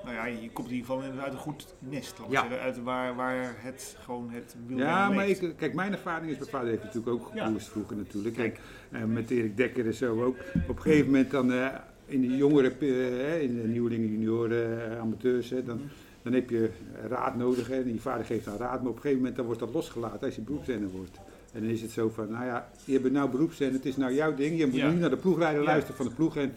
[0.05, 2.18] nou ja, je komt in ieder geval uit een goed nest.
[2.29, 2.40] Ja.
[2.40, 6.38] zeggen, uit waar, waar het gewoon het wil Ja, maar ik, kijk, mijn ervaring is,
[6.38, 7.44] mijn vader heeft natuurlijk ook Ja.
[7.47, 8.35] gekoerst vroeger natuurlijk.
[8.35, 8.61] Kijk.
[8.90, 10.37] En, eh, met Erik Dekker en zo ook.
[10.68, 11.68] Op een gegeven moment dan eh,
[12.07, 12.88] in de jongere, eh,
[13.29, 15.81] hè, in de nieuwelingen, junioren, eh, amateurs, hè, dan,
[16.24, 16.70] dan heb je
[17.08, 17.68] raad nodig.
[17.68, 19.72] Hè, en je vader geeft dan raad, maar op een gegeven moment dan wordt dat
[19.72, 21.16] losgelaten als je beroepszender wordt.
[21.52, 24.14] En dan is het zo van, nou ja, je bent nou beroepszender, het is nou
[24.14, 24.58] jouw ding.
[24.58, 24.90] Je moet Ja.
[24.90, 26.37] nu naar de ploegrijder luisteren van de ploeg.
[26.37, 26.52] En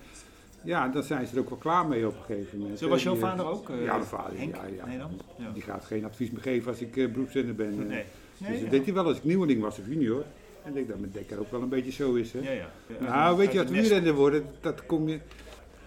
[0.63, 2.80] ja, dan zijn ze er ook wel klaar mee op een gegeven moment.
[2.80, 3.69] Zo was jouw Die, eh, vader ook?
[3.69, 4.56] eh, ja, mijn vader, Henk?
[4.56, 4.86] ja, ja.
[4.86, 5.12] Nee dan?
[5.38, 5.49] Ja.
[5.53, 7.88] Die gaat geen advies meer geven als ik beroepszender ben.
[7.88, 8.03] Nee.
[8.38, 10.23] Dus Nee, dat deed hij wel als ik nieuweling was of junior.
[10.63, 12.32] En ik denk dat met Dekker ook wel een beetje zo is.
[12.34, 12.39] Hè?
[12.39, 12.69] Ja, ja.
[12.99, 14.43] Nou, weet je wat wielrenner worden?
[14.62, 15.19] Dat kom je,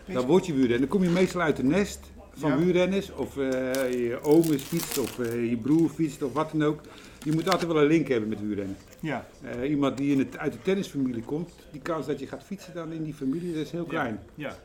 [0.07, 0.81] dan word je wielrenner.
[0.81, 2.01] Dan kom je meestal uit de nest
[2.41, 3.13] van wielrenners.
[3.13, 3.47] Of eh,
[3.93, 6.81] je oom is fietst, of eh, je broer fietst, of wat dan ook.
[7.23, 8.77] Je moet altijd wel een link hebben met wielrennen.
[9.01, 12.43] Ja, Eh, iemand die in het, uit de tennisfamilie komt, die kans dat je gaat
[12.45, 14.21] fietsen dan in die familie, dat is heel klein.
[14.35, 14.57] ja.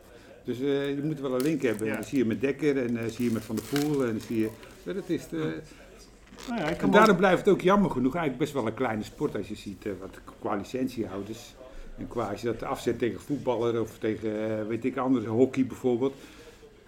[0.44, 1.88] Dus je moet wel een link hebben.
[1.88, 1.96] Ja.
[1.96, 4.06] Dat zie je met Dekker en eh, zie je met Van der Poel.
[4.06, 4.50] En zie je,
[4.84, 5.62] dat is de,
[6.48, 9.36] Nou ja, en daarom blijft het ook jammer genoeg eigenlijk best wel een kleine sport
[9.36, 11.56] als je ziet wat qua licentiehouders.
[11.98, 16.14] En qua als je dat afzet tegen voetballer of tegen weet ik andere hockey bijvoorbeeld.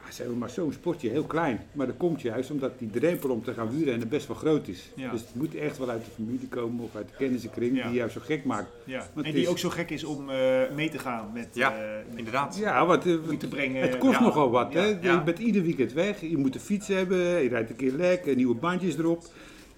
[0.09, 1.59] Zijn we maar zo'n sportje, heel klein.
[1.71, 4.89] Maar dat komt juist omdat die drempel om te gaan wielrennen best wel groot is.
[4.95, 5.11] Ja.
[5.11, 7.87] Dus het moet echt wel uit de familie komen of uit de kennissenkring Ja.
[7.87, 8.69] die jou zo gek maakt.
[8.83, 9.07] Ja.
[9.15, 11.47] En die is- ook zo gek is om eh, mee te gaan met...
[11.53, 12.57] Ja, eh, Inderdaad.
[12.57, 13.81] Ja, want eh, te brengen.
[13.81, 14.21] het kost ja.
[14.25, 14.73] nogal wat.
[14.73, 14.85] Hè?
[14.85, 18.35] Je bent ieder weekend weg, je moet de fiets hebben, je rijdt een keer lek,
[18.35, 19.23] nieuwe bandjes erop.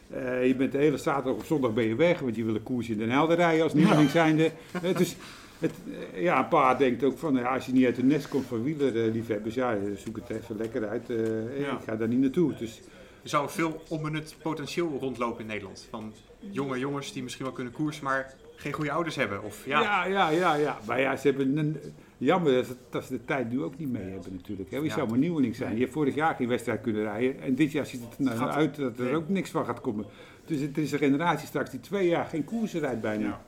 [0.09, 2.63] Eh, je bent de hele zaterdag of zondag ben je weg, want je wil een
[2.63, 4.51] koers in Den Helder rijden als nieuweling zijnde.
[4.97, 5.15] Dus
[5.59, 5.71] het,
[6.13, 8.45] eh, ja, een paar denkt ook van, ja, als je niet uit de nest komt
[8.45, 11.09] van wielerliefhebbers, ja, eh, zoek het even lekker uit.
[11.09, 11.71] eh, Ja.
[11.71, 12.53] Ik ga daar niet naartoe.
[12.55, 12.81] Dus
[13.23, 15.87] Er zou veel onbenut potentieel rondlopen in Nederland.
[15.89, 19.43] Van jonge jongens die misschien wel kunnen koersen, maar geen goede ouders hebben.
[19.43, 20.77] Of ja, ja, ja, ja, ja.
[20.87, 21.77] Maar ja, ze hebben een,
[22.17, 24.71] jammer dat, ze- dat ze de tijd nu ook niet mee hebben natuurlijk.
[24.71, 24.77] Hè.
[24.77, 24.93] Je Ja.
[24.93, 25.73] zou maar nieuweling zijn.
[25.73, 27.41] Je hebt vorig jaar geen wedstrijd kunnen rijden.
[27.41, 29.15] En dit jaar ziet het er nou uit dat er nee.
[29.15, 30.05] ook niks van gaat komen.
[30.45, 33.25] Dus het is een generatie straks die twee jaar geen koersen rijdt bijna.
[33.25, 33.41] Ja.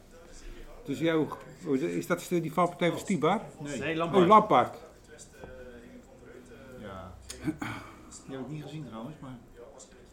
[0.86, 1.28] Dus jou,
[1.80, 3.42] is dat die valpartij van Stibar?
[3.60, 3.80] Nee.
[3.80, 4.24] nee, Lampaard.
[4.24, 4.78] Oh, Lampaard.
[6.80, 7.14] Ja.
[8.28, 9.38] Die heb ik niet gezien trouwens, maar...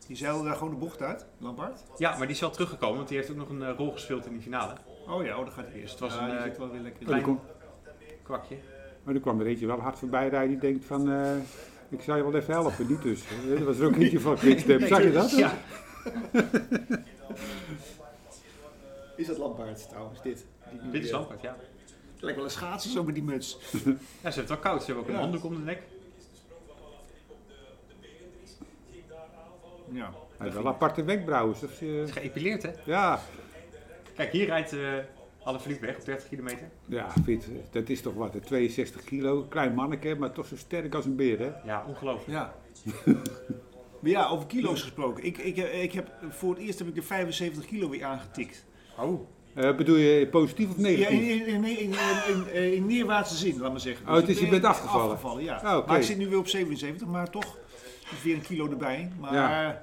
[0.06, 1.84] Die zeilde daar gewoon de bocht uit, Lampard?
[1.96, 4.26] Ja, maar die is wel teruggekomen, want die heeft ook nog een eh, rol gespeeld
[4.26, 4.74] in die finale.
[5.08, 5.90] Oh ja, oh, dat gaat hij eerst.
[5.90, 7.00] het was ja, een, eh, zit wel weer lekker.
[7.00, 7.38] Oh, Klein
[8.22, 8.56] kwakje.
[9.02, 11.10] Maar er kwam er eentje wel hard voorbij rijden die denkt van...
[11.10, 11.36] eh,
[11.88, 13.24] ik zou je wel even helpen, niet dus.
[13.48, 14.80] Dat was er ook eentje van Quickstep.
[14.86, 15.30] Zag je dat?
[15.30, 15.52] Ja,
[19.16, 20.46] Is dat Lampaard trouwens, dit?
[20.70, 21.56] Die, dit is eh, Lampaard, ja.
[22.12, 23.58] Het lijkt wel een schaatsen zo met die muts.
[23.62, 24.80] Ja, ze heeft het wel koud.
[24.80, 25.82] Ze hebben ook een handdoek om de nek.
[29.90, 30.10] Ja.
[30.36, 31.54] Hij heeft wel aparte wenkbrauwen.
[31.54, 32.70] Eh, Het is geëpileerd, hè?
[32.84, 33.20] ja,
[34.14, 34.94] Kijk, hier rijdt uh,
[35.42, 36.68] Alle weg op 30 kilometer.
[36.86, 37.48] Ja, fit.
[37.70, 39.42] Dat is toch wat, hè, 62 kilo.
[39.42, 41.50] Klein manneke, maar toch zo sterk als een beer, hè?
[41.64, 42.30] Ja, ongelooflijk.
[42.30, 42.54] Ja.
[44.00, 45.24] maar ja, over kilo's gesproken.
[45.24, 48.64] Ik, ik, ik heb, voor het eerst heb ik de 75 kilo weer aangetikt.
[48.98, 51.20] Oh, Eh, bedoel je positief of Ja, negatief?
[51.20, 51.94] in, in, in, in,
[52.54, 54.06] in, in neerwaartse zin, laat maar zeggen.
[54.08, 55.10] Oh, het ik is- je ben bent afgevallen?
[55.14, 55.56] Afgevallen, ja.
[55.56, 55.86] Ah.
[55.86, 57.56] Maar ik zit nu weer op 77, maar toch
[58.12, 59.10] is weer een kilo erbij.
[59.20, 59.82] Maar, Ja.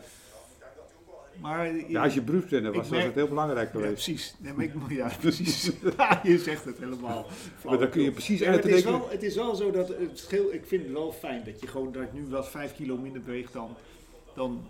[1.41, 3.93] maar Ja, als je beroepszender was, was het heel belangrijk Ja, geweest.
[3.93, 4.36] precies.
[4.39, 5.71] Nee, maar ik, ja, precies.
[5.97, 7.25] Ja, je zegt het helemaal.
[7.65, 9.97] Maar dan kun je precies Ja, het, is wel, het is wel zo dat het
[10.13, 12.97] schil, ik vind het wel fijn dat je gewoon dat ik nu wel 5 kilo
[12.97, 13.75] minder beweeg dan,
[14.36, 14.67] dan,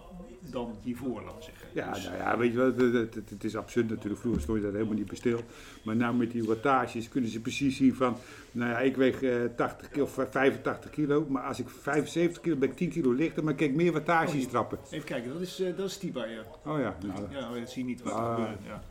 [0.51, 1.67] dan hiervoor, laat zeggen.
[1.73, 4.21] Ja, Dus- nou ja, weet je wel, het, het, is absurd natuurlijk.
[4.21, 5.39] Vroeger stond je daar helemaal niet stil.
[5.83, 8.17] Maar nou met die wattages kunnen ze precies zien van...
[8.51, 11.25] Nou ja, ik weeg eh, 80 kilo, of 85 kilo.
[11.29, 13.43] Maar als ik 75 kilo ben ik 10 kilo lichter.
[13.43, 14.77] Maar ik kijk meer wattages Oh, trappen.
[14.91, 16.41] Even kijken, dat is, eh, dat is Tiba, ja.
[16.65, 18.35] Oh ja, nou, Ja, maar dat zie je niet wat er Ah.
[18.35, 18.59] gebeurt.
[18.65, 18.83] Ja.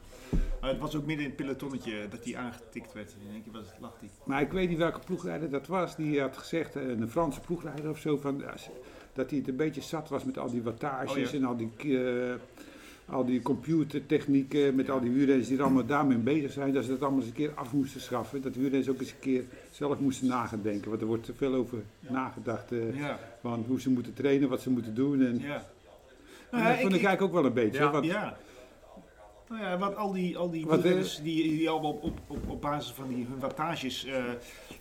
[0.61, 3.13] Maar het was ook midden in het pelotonnetje dat hij aangetikt werd.
[3.13, 4.11] En denk wat lacht hij?
[4.25, 5.97] Maar ik weet niet welke ploegrijder dat was.
[5.97, 8.55] Die had gezegd, eh, een Franse ploegrijder of zo, van, ja,
[9.15, 11.71] dat hij het een beetje zat was met al die wattages Oh, en al die,
[11.99, 12.35] eh,
[13.07, 16.73] al die computertechnieken, met al die wielrenners die er allemaal daarmee bezig zijn.
[16.73, 18.43] Dat ze dat allemaal eens een keer af moesten schaffen.
[18.43, 20.89] Dat de wielrenners ook eens een keer zelf moesten nagedenken.
[20.89, 22.79] Want er wordt te veel over nagedacht eh,
[23.41, 25.23] van hoe ze moeten trainen, wat ze moeten doen.
[25.23, 25.55] En, ja.
[25.55, 25.63] en
[26.51, 27.83] Nou, dat vond ik, ik- eigenlijk ook wel een beetje.
[27.83, 27.91] Ja.
[27.91, 28.37] want- Ja.
[29.49, 32.93] Nou ja, wat al die, al die wielrenners die, die allemaal op, op, op, basis
[32.93, 34.25] van die, hun wattages eh,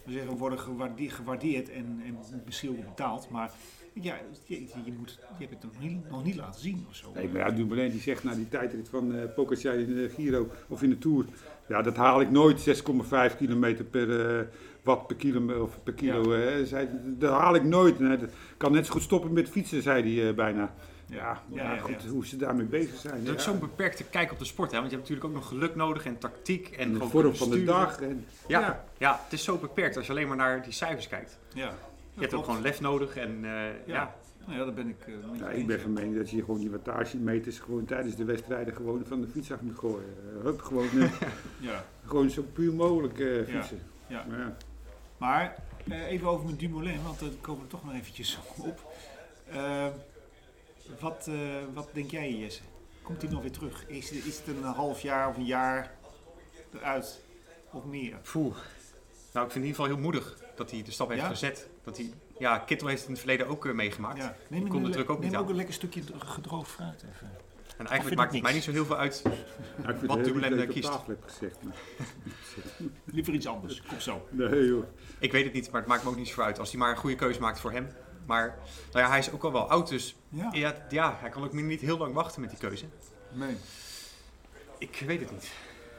[0.08, 3.30] zeggen, worden gewaardeerd, gewaardeerd en, en misschien ook betaald.
[3.30, 3.52] Maar
[3.94, 7.12] ja, je, je, moet, je hebt het nog niet, nog niet laten zien of zo.
[7.14, 10.50] Nee, maar ja, Dumoulin die zegt na die tijdrit van eh Pogacar in de Giro
[10.68, 11.26] of in de Tour.
[11.68, 12.84] Ja, dat haal ik nooit
[13.32, 14.46] 6,5 kilometer per eh,
[14.84, 15.64] watt per kilo.
[15.64, 16.66] Of per kilo hè.
[16.66, 18.00] Zei, dat haal ik nooit.
[18.00, 20.74] Nee, dat kan net zo goed stoppen met fietsen, zei hij eh, bijna.
[21.06, 22.10] Ja, Ja, ja, goed, ja.
[22.10, 23.14] hoe ze daarmee bezig zijn.
[23.14, 23.34] Het is ja.
[23.34, 24.78] ook zo'n beperkte kijk op de sport, hè?
[24.78, 27.50] Want je hebt natuurlijk ook nog geluk nodig en tactiek en, En de vorm van
[27.50, 28.02] de dag.
[28.02, 28.86] En, Ja, ja.
[28.98, 29.20] ja.
[29.24, 31.40] het is zo beperkt als je alleen maar naar die cijfers kijkt.
[31.54, 31.74] Ja.
[32.14, 34.16] Je hebt ook gewoon lef nodig en eh, ja.
[34.46, 35.08] Nou ja, dat ben ik.
[35.08, 38.76] Uh, ja, ik ben van mening dat je gewoon die wattagemeters gewoon tijdens de wedstrijden
[38.76, 40.16] gewoon van de fiets af moet gooien.
[40.36, 40.88] Uh, hup, gewoon,
[41.60, 41.86] ja.
[42.06, 43.80] gewoon zo puur mogelijk uh, fietsen.
[44.08, 44.26] Ja.
[44.30, 44.56] ja.
[45.18, 45.56] Maar
[45.88, 48.82] even over mijn Dumoulin, want daar komen we toch nog eventjes op.
[51.00, 51.30] wat,
[51.74, 52.62] wat denk jij, Jesse?
[53.02, 53.88] Komt hij nog weer terug?
[53.88, 55.92] Is, is het een half jaar of een jaar
[56.74, 57.22] eruit
[57.72, 58.18] of meer?
[58.32, 58.56] Poeh.
[59.34, 61.70] Nou, ik vind in ieder geval heel moedig dat hij de stap heeft gezet.
[61.84, 64.18] Dat hij, ja, Kittel heeft het in het verleden ook uh, meegemaakt.
[64.18, 64.36] Ja.
[64.48, 67.32] Neem, kon de druk ook neem niet ook een lekker stukje gedroogd fruit even.
[67.78, 69.24] En eigenlijk maakt het mij niet zo heel veel uit
[69.84, 71.00] ja, wat Dumoulin kiest.
[71.26, 71.76] Gezegd, maar.
[73.16, 74.28] Liever iets anders, kom zo.
[74.30, 74.84] Nee joh.
[75.20, 76.60] Ik weet het niet, maar het maakt me ook niet zo uit.
[76.60, 77.88] Als hij maar een goede keuze maakt voor hem.
[78.26, 78.58] Maar
[78.92, 80.50] nou ja, hij is ook al wel oud, dus ja.
[80.52, 82.86] Ja, ja, hij kan ook niet heel lang wachten met die keuze.
[83.32, 83.56] Nee.
[84.78, 85.52] Ik weet het niet.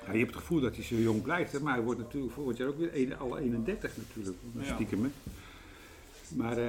[0.06, 1.60] Ja, je hebt het gevoel dat hij zo jong blijft, hè?
[1.60, 5.02] maar hij wordt natuurlijk volgend jaar ook weer alle 31 natuurlijk, stiekem.
[5.02, 5.10] Hè?
[6.34, 6.68] Maar uh,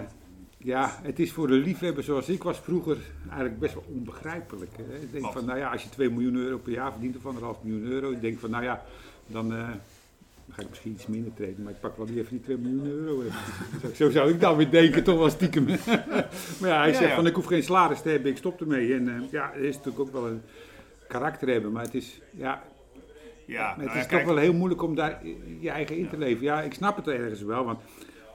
[0.57, 2.97] ja, het is voor de liefhebber zoals ik was vroeger
[3.27, 4.71] eigenlijk best wel onbegrijpelijk.
[4.77, 4.95] Hè?
[4.95, 7.63] Ik denk van, nou ja, als je 2 miljoen euro per jaar verdient of anderhalf
[7.63, 8.85] miljoen euro, ik denk van, nou ja,
[9.27, 9.53] dan...
[9.53, 9.69] Uh,
[10.45, 12.85] dan ga ik misschien iets minder treden, maar ik pak wel even die 2 miljoen
[12.85, 13.23] euro.
[13.95, 15.65] Zo zou ik dan weer denken, toch wel stiekem.
[16.59, 18.93] maar ja, hij zegt van ik hoef geen salaris te hebben, ik stop ermee.
[18.93, 20.41] En uh, ja, het is natuurlijk ook wel een
[21.07, 22.63] karakter hebben, maar het is, ja,
[23.45, 25.25] ja, het nou is toch wel heel moeilijk om daar
[25.59, 26.43] je eigen in te leven.
[26.43, 27.79] Ja, ik snap het ergens wel, want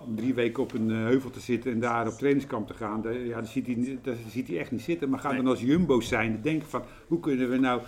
[0.06, 3.02] om drie weken op een eh, heuvel te zitten en daar op trainingskamp te gaan,
[3.02, 5.08] daar, ja, dat, ziet hij, dat ziet hij echt niet zitten.
[5.08, 7.82] Maar gaan dan als jumbo's zijn, denken van hoe kunnen we nou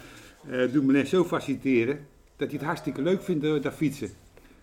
[0.50, 4.10] uh, Dumoulin zo faciliteren dat hij het hartstikke leuk vindt uh, daar fietsen.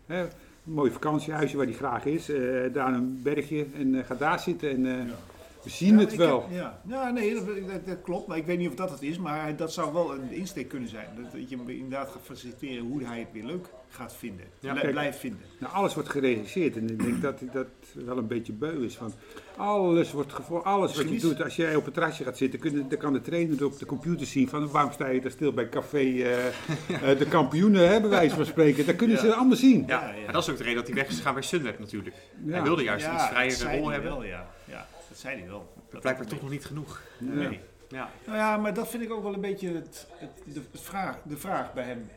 [0.06, 0.22] Hè?
[0.22, 0.30] Een
[0.64, 4.84] mooi vakantiehuisje waar hij graag is, uh, daar een bergje en gaat daar zitten en...
[4.84, 5.16] Ja
[5.64, 6.46] we zien het wel.
[6.50, 6.82] ja.
[6.88, 8.28] ja, nee, dat, dat, klopt.
[8.28, 9.18] Maar ik weet niet of dat het is.
[9.18, 11.08] Maar dat zou wel een insteek kunnen zijn.
[11.32, 14.46] Dat, je hem inderdaad gaat faciliteren hoe hij het weer leuk gaat vinden.
[14.60, 15.42] Ja, blijft vinden.
[15.60, 16.76] Nou, alles wordt geregisseerd.
[16.76, 17.68] En ik denk dat dat
[18.06, 18.98] wel een beetje beu is.
[18.98, 19.16] Want
[19.58, 21.44] alles wordt voor alles wat je doet.
[21.44, 24.28] Als jij op het terrasje gaat zitten, kun, dan kan de trainer op de computer
[24.28, 28.10] zien van waarom sta je daar stil bij café uh, uh, de kampioenen, hè, bij
[28.10, 28.86] wijze van spreken.
[28.86, 29.84] Dat kunnen ze allemaal zien.
[29.88, 32.16] Ja, ja, dat is ook de reden dat hij weg is gegaan bij Sunweb natuurlijk.
[32.46, 34.12] Hij wilde juist iets vrijere rol hebben.
[34.12, 34.50] Wel, ja.
[34.66, 34.88] Ja
[35.20, 35.74] zei hij wel.
[35.90, 37.02] Dat blijkt toch nog niet genoeg.
[37.18, 37.60] Nee.
[37.90, 38.10] Ja.
[38.26, 41.38] Nou ja, maar dat vind ik ook wel een beetje het, het, de, vraag, de
[41.38, 42.10] vraag bij hem.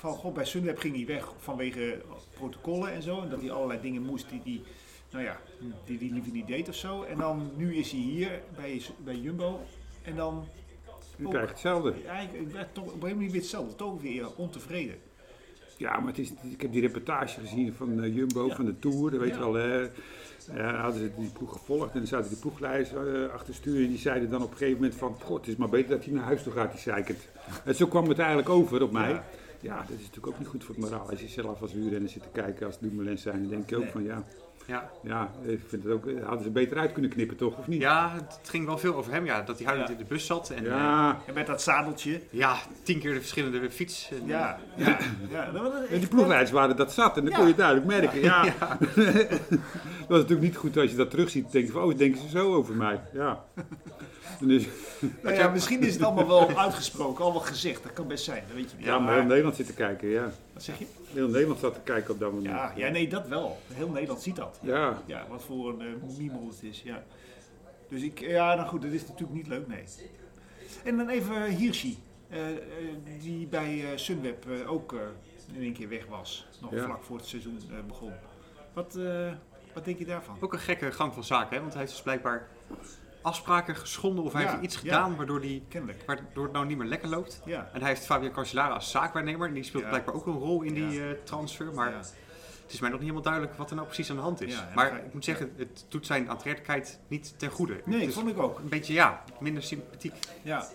[0.00, 2.02] Van, God, bij Sunweb ging hij weg vanwege
[2.34, 3.22] protocollen en zo.
[3.22, 4.62] En dat hij allerlei dingen moest die hij
[5.10, 5.40] nou ja,
[5.84, 7.02] die, die liever niet deed of zo.
[7.02, 9.60] En dan, nu is hij hier bij, bij Jumbo.
[10.02, 10.44] En dan...
[11.16, 11.94] Je krijgt hetzelfde.
[12.06, 13.74] Eigenlijk, ik werd toch op een gegeven moment weer hetzelfde.
[13.74, 14.96] Toch weer ontevreden.
[15.76, 19.18] Ja, maar het is, ik heb die reportage gezien van uh, Jumbo, van de Tour.
[19.18, 19.88] weet je wel, hè.
[20.54, 23.84] Ja, hadden ze die ploeg gevolgd en dan zaten die ploegleiders uh, achter stuur.
[23.84, 26.04] En die zeiden dan op een gegeven moment van, god, het is maar beter dat
[26.04, 27.28] hij naar huis toe gaat, die zeikert.
[27.64, 29.10] En zo kwam het eigenlijk over op mij.
[29.10, 29.24] Ja.
[29.62, 31.10] Dat is natuurlijk ook niet goed voor het moraal.
[31.10, 33.88] Als je zelf als wielrenner zit te kijken als Dumoulin zijn, dan denk je ook
[33.88, 34.24] van, ja,
[34.70, 34.90] ja.
[35.02, 37.58] ja, ik vind het ook, eh, hadden ze beter uit kunnen knippen, toch?
[37.58, 37.80] Of niet?
[37.80, 39.42] Ja, het ging wel veel over hem, ja.
[39.42, 40.50] Dat hij huilend in de bus zat.
[40.50, 41.10] En, ja.
[41.10, 42.20] Uh, en met dat zadeltje.
[42.30, 44.10] Ja, tien keer de verschillende fiets.
[44.10, 44.58] En, ja.
[44.76, 44.98] ja.
[45.30, 45.50] ja.
[45.90, 48.20] En die ploegleiders waren dat zat en dan kon je duidelijk merken.
[48.20, 48.44] Ja.
[48.48, 51.42] dat was natuurlijk niet goed als je dat terugziet.
[51.42, 53.00] Dan denk je van, oh, denken ze zo over mij.
[53.12, 53.44] Ja.
[54.40, 54.66] Dus,
[55.22, 57.82] nou ja, misschien is het allemaal wel uitgesproken, allemaal gezegd.
[57.82, 60.30] Dat kan best zijn, dat weet je Ja, maar heel Nederland zit te kijken, ja.
[60.60, 60.86] Wat zeg je?
[61.12, 62.46] Heel Nederland staat te kijken op dat moment.
[62.46, 63.58] Ja, ja nee, dat wel.
[63.72, 64.58] Heel Nederland ziet dat.
[64.62, 65.02] Ja.
[65.06, 67.02] Ja, wat voor een uh, het is, ja.
[67.88, 69.84] Dus ik, ja, nou goed, dat is natuurlijk niet leuk, nee.
[70.84, 72.38] En dan even Hirschi, uh,
[73.20, 74.94] die bij Sunweb ook
[75.54, 76.46] in één keer weg was.
[76.60, 78.12] Nog vlak voor het seizoen begon.
[78.72, 78.98] Wat,
[79.74, 80.36] wat denk je daarvan?
[80.40, 81.60] Ook een gekke gang van zaken, hè?
[81.60, 82.48] want hij heeft dus blijkbaar
[83.22, 85.62] afspraken geschonden of hij heeft iets gedaan waardoor, die,
[86.06, 87.42] waardoor het nou niet meer lekker loopt.
[87.44, 90.74] En hij heeft Fabio Cancellara als zaakwaarnemer en die speelt blijkbaar ook een rol in
[90.74, 91.74] die uh, transfer.
[91.74, 94.40] Maar het is mij nog niet helemaal duidelijk wat er nou precies aan de hand
[94.40, 94.62] is.
[94.74, 97.80] maar ik moet zeggen, het doet zijn aantrekkelijkheid niet ten goede.
[97.84, 98.58] Nee, dat vond ik ook.
[98.58, 100.14] Een beetje, ja, minder sympathiek.
[100.42, 100.68] Ja.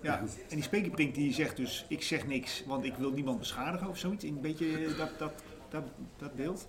[0.00, 3.88] Ja, en die Spekerbrink die zegt dus, ik zeg niks, want ik wil niemand beschadigen
[3.88, 4.24] of zoiets.
[4.24, 5.32] Een beetje dat, dat,
[5.68, 5.82] dat,
[6.18, 6.66] dat beeld.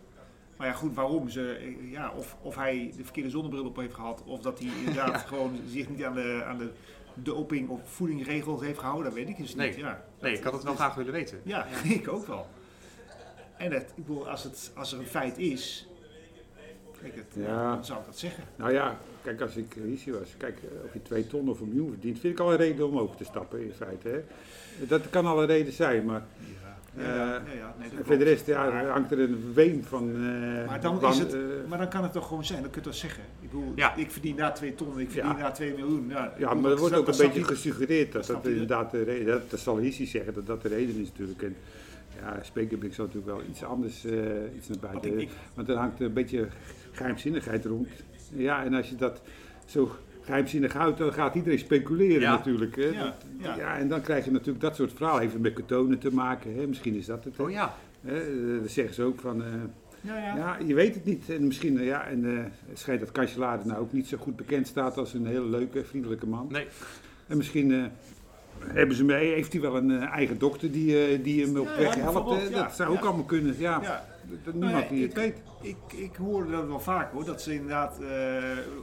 [0.59, 4.23] Maar ja, goed, waarom ze, ja, of, of hij de verkeerde zonnebril op heeft gehad,
[4.25, 6.69] of dat hij inderdaad gewoon zich niet aan de, aan de
[7.13, 9.67] doping of voedingregels heeft gehouden, dat weet ik dus nee.
[9.69, 9.79] niet.
[9.79, 11.41] Ja, nee, ik had het wel graag willen weten.
[11.43, 12.47] Ja, ik ook wel.
[13.57, 15.87] En het, ik bedoel, als, het, als er een feit is,
[17.01, 17.73] kijk, het, ja.
[17.73, 18.43] dan zou ik dat zeggen.
[18.55, 21.89] Nou ja, kijk, als ik risico was, kijk, of je twee ton of een miljoen
[21.89, 24.09] verdient, vind ik al een reden om over te stappen in feite.
[24.09, 24.85] Hè.
[24.85, 26.23] Dat kan al een reden zijn, maar
[26.61, 26.68] ja,
[27.01, 27.41] ja,
[27.79, 30.09] nee, voor de rest ja, hangt er een weem van.
[30.09, 32.81] Uh, maar, dan is het, uh, maar dan kan het toch gewoon zijn, dan kun
[32.81, 33.23] je toch zeggen.
[33.41, 36.07] Ik, bedoel, ik verdien daar 2 ton, ik verdien daar 2 miljoen.
[36.09, 39.49] Ja, ja maar er wordt ook een beetje gesuggereerd dat dat, inderdaad de reden dat,
[39.49, 41.41] dat zal Hissi zeggen dat dat de reden is natuurlijk.
[41.41, 41.55] En,
[42.21, 44.13] ja, Spekerbik zou natuurlijk wel iets anders uh,
[44.55, 45.29] iets naar buiten.
[45.53, 46.47] Want er hangt een beetje
[46.91, 47.87] geheimzinnigheid rond.
[48.33, 49.21] Ja, en als je dat
[49.65, 49.91] zo
[50.29, 52.75] geheimzinnig uit, dan gaat iedereen speculeren natuurlijk.
[52.75, 52.87] Hè.
[52.87, 53.77] Ja, ja.
[53.77, 56.55] en dan krijg je natuurlijk dat soort verhalen, even met katonen te maken.
[56.55, 56.67] Hè.
[56.67, 57.39] Misschien is dat het.
[57.39, 57.73] Oh ja.
[58.01, 58.19] Hè.
[58.59, 59.43] Dan zeggen ze ook van...
[60.01, 60.35] Ja, ja.
[60.35, 61.29] ja, je weet het niet.
[61.29, 62.39] En misschien, ja, en uh,
[62.69, 65.83] het schijnt dat Cancelade nou ook niet zo goed bekend staat als een hele leuke,
[65.83, 66.47] vriendelijke man.
[66.49, 66.67] Nee.
[67.27, 67.85] En misschien uh,
[68.63, 71.77] hebben ze mee, heeft hij wel een uh, eigen dokter die, die hem op ja,
[71.77, 72.53] weg helpt.
[72.53, 73.55] dat zou ook allemaal kunnen.
[73.57, 74.05] Ja,
[74.43, 75.37] Dat, niemand die het weet.
[75.61, 77.99] Ik, ik hoorde dat wel vaak hoor, dat ze inderdaad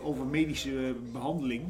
[0.03, 1.65] over medische behandeling,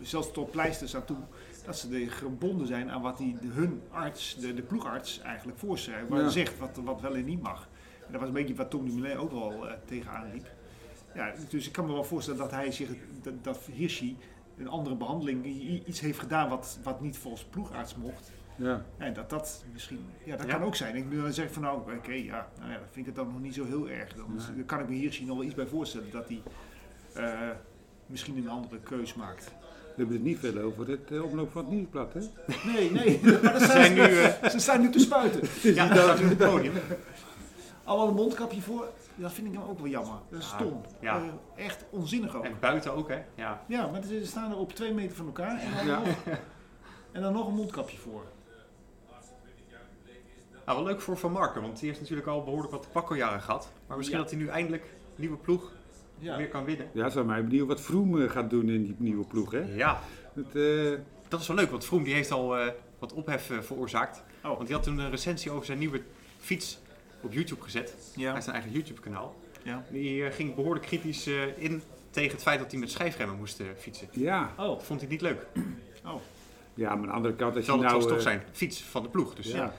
[0.00, 1.16] zelfs tot pleisters aan toe,
[1.64, 6.08] dat ze gebonden zijn aan wat die, hun arts, de, de ploegarts eigenlijk voorschrijft.
[6.08, 7.68] Waar zegt wat, wat wel en niet mag
[8.10, 10.46] dat was een beetje wat Tom Dumoulin ook al uh, tegenaan liep.
[11.14, 12.88] Ja, dus ik kan me wel voorstellen dat hij zich,
[13.22, 14.16] dat, dat Hirschi
[14.58, 15.44] een andere behandeling,
[15.86, 18.32] iets heeft gedaan wat, wat niet volgens ploegarts mocht.
[18.56, 18.84] Ja.
[18.96, 20.96] En dat dat misschien, ja, dat kan ook zijn.
[20.96, 23.40] Ik dan zeg van nou, oké, ja, nou ja, dan vind ik het dan nog
[23.40, 24.14] niet zo heel erg.
[24.14, 26.42] Dan, dan kan ik me Hirschi nog wel iets bij voorstellen dat hij
[27.16, 27.50] uh,
[28.06, 29.44] misschien een andere keus maakt.
[29.44, 32.20] We hebben het niet veel over het uh, omloop van het nieuwsblad, hè?
[32.72, 33.20] Nee, nee.
[33.42, 35.40] Maar ze, zijn nu, uh, ze staan nu te spuiten.
[35.74, 36.74] ja, dat is het podium.
[37.84, 38.88] Allemaal een mondkapje voor.
[39.14, 40.16] Dat vind ik dan ook wel jammer.
[40.28, 40.80] Dat is stom.
[41.00, 41.18] Ja.
[41.18, 42.44] Uh, echt onzinnig ook.
[42.44, 43.22] En buiten ook, hè?
[43.34, 45.60] Ja, ja maar ze staan er op twee meter van elkaar.
[45.60, 46.08] En dan, nog,
[47.12, 48.24] en dan nog een mondkapje voor.
[50.66, 53.72] Nou, wel leuk voor Van Marken, want die heeft natuurlijk al behoorlijk wat pakkeljaren gehad.
[53.86, 54.84] Maar misschien dat hij nu eindelijk
[55.16, 55.72] nieuwe ploeg
[56.18, 56.88] weer kan winnen.
[56.92, 59.60] Ja, zou mij benieuwen wat Vroom eh, gaat doen in die nieuwe ploeg, hè?
[59.74, 60.00] Ja.
[60.34, 60.98] Het, uh...
[61.28, 62.66] Dat is wel leuk, want Vroom die heeft al uh,
[62.98, 64.22] wat ophef veroorzaakt.
[64.44, 64.56] Oh.
[64.56, 66.02] Want hij had toen een recensie over zijn nieuwe
[66.38, 66.78] fiets
[67.20, 67.94] op YouTube gezet.
[68.16, 68.24] Ja.
[68.24, 69.34] Hij heeft een eigen YouTube-kanaal.
[69.62, 69.84] Ja.
[69.90, 73.60] Die uh, ging behoorlijk kritisch uh, in tegen het feit dat hij met schijfremmen moest
[73.60, 74.08] uh, fietsen.
[74.10, 74.52] Ja.
[74.58, 74.66] Oh.
[74.66, 75.46] Dat vond hij niet leuk.
[76.04, 76.14] Oh.
[76.74, 77.56] Ja, maar aan de andere kant...
[77.56, 79.34] Als je nou, was toch zijn fiets van de ploeg.
[79.34, 79.56] Dus ja.
[79.56, 79.74] Ja,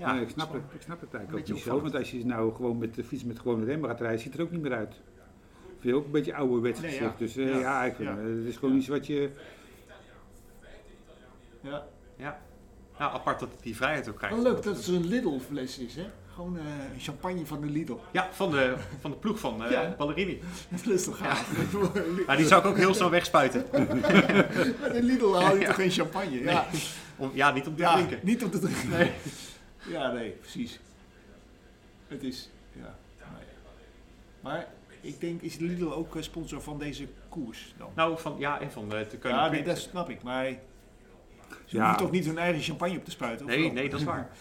[0.00, 1.80] ik, snap het, ik snap het eigenlijk ook niet zo.
[1.80, 4.40] Want als je nou gewoon met de fiets met gewone remmen gaat rijden, ziet er
[4.40, 5.00] ook niet meer uit.
[5.80, 7.18] Vind je ook een beetje ouderwets nee, gezicht.
[7.18, 9.30] Dus uh, ja, ik vind, het is gewoon iets wat je...
[11.60, 11.86] Ja.
[12.16, 12.40] Ja.
[12.98, 14.34] Nou, apart dat die vrijheid ook krijgt.
[14.34, 16.06] Wel leuk dat het zo'n Lidl-fles is, hè?
[16.34, 16.62] Gewoon uh,
[16.98, 17.96] champagne van de Lidl.
[18.12, 19.94] Ja, van de, van de ploeg van uh, ja.
[19.98, 20.40] Ballerini.
[20.68, 21.72] Dat is toch gaaf?
[21.72, 21.90] Ja.
[22.26, 23.64] maar die zou ik ook heel snel wegspuiten.
[24.80, 26.42] Met een Lidl haal je toch geen champagne?
[26.42, 26.66] Ja,
[27.16, 28.18] om, ja niet om te drinken.
[28.22, 28.88] Niet om te drinken.
[28.88, 29.10] Nee.
[29.88, 30.80] Ja, nee, precies.
[32.08, 32.98] Het is, ja.
[34.40, 34.68] Maar
[35.00, 37.90] ik denk, is Lidl ook eh, sponsor van deze koers dan?
[37.94, 39.38] Nou, van, ja, en van de te kunnen.
[39.38, 40.22] Ja, nee, dat snap ik.
[40.22, 40.44] Maar
[41.64, 41.80] ze ja.
[41.80, 43.46] hoeven toch niet hun eigen champagne op te spuiten?
[43.46, 44.30] Nee, nee, dat is waar.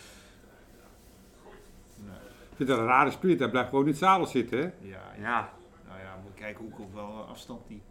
[2.50, 3.40] Ik vind dat een rare spirit.
[3.40, 4.64] Hij blijft gewoon in het zadel zitten, hè?
[4.82, 5.54] Ja, ja.
[5.88, 7.82] Nou ja, moet kijken hoe wel afstand die...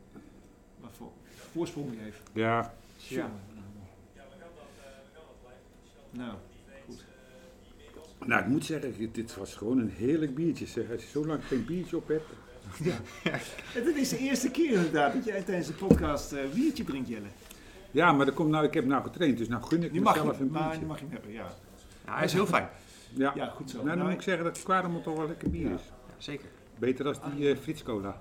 [0.81, 1.11] Wat voor
[1.53, 2.21] voorsprong die heeft.
[2.33, 2.75] Ja.
[2.97, 3.31] Ja.
[6.11, 6.48] Nou, goed.
[8.27, 10.67] Nou, ik moet zeggen, dit was gewoon een heerlijk biertje.
[10.67, 10.91] Zeg.
[10.93, 12.25] Als je zo lang geen biertje op hebt...
[12.85, 12.95] Ja.
[13.73, 17.27] Het is de eerste keer inderdaad dat jij tijdens de podcast uh, biertje drinkt, Jelle.
[17.91, 20.49] Ja, maar er komt nou, ik heb nou getraind, dus nou gun ik mezelf een
[20.49, 20.49] biertje.
[20.49, 21.47] Maar mag je hem hebben, ja.
[22.07, 22.15] ja.
[22.15, 22.69] Hij is heel fijn.
[23.15, 23.77] Ja, ja goed zo.
[23.77, 25.83] Nou, dan nou, moet ik zeggen dat Quaremont toch wel lekker bier is.
[26.09, 26.49] Ja, zeker.
[26.79, 28.21] Beter dan die uh, Frits Cola.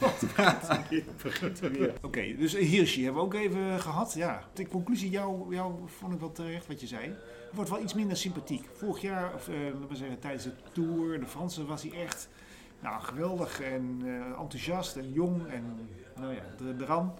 [2.02, 4.14] Oké, dus Hirschi hebben we ook even gehad.
[4.14, 7.14] Ja, de conclusie, jou, jou vond ik wel terecht wat je zei.
[7.54, 8.68] Het wordt wel iets minder sympathiek.
[8.72, 9.54] Vorig jaar, of uh,
[9.88, 12.28] we zeggen tijdens de Tour, de Fransen, was hij echt
[12.80, 17.14] nou, geweldig en uh, enthousiast en jong en nou ja, de, de ram.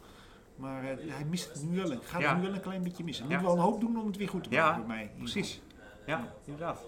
[0.57, 1.87] Maar uh, hij mist het nu wel.
[2.03, 3.27] Gaat het nu wel een klein beetje missen.
[3.27, 5.11] Hij moet wel een hoop doen om het weer goed te maken ja, bij mij.
[5.19, 5.63] Precies.
[6.07, 6.85] Ja, inderdaad.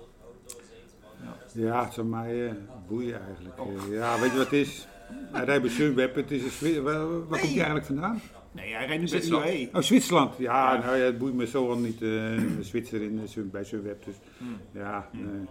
[1.52, 2.52] Ja, het zou mij uh,
[2.88, 3.60] boeien eigenlijk.
[3.60, 3.90] Oh.
[3.90, 4.88] Ja, weet je wat het is?
[5.32, 6.14] Hij rijdt bij Sunweb.
[6.14, 7.26] Het is een waar, waar nee.
[7.28, 8.20] komt hij eigenlijk vandaan?
[8.56, 9.68] Nee, hij rijdt nu bij UAE.
[9.72, 10.34] Oh, Zwitserland.
[10.38, 12.00] Ja, ja, nou ja, het boeit me zo al niet.
[12.00, 14.04] Uh, Zwitser in, bij Sunweb.
[14.04, 14.60] Dus hmm.
[14.72, 15.24] ja, hmm.
[15.24, 15.46] nee.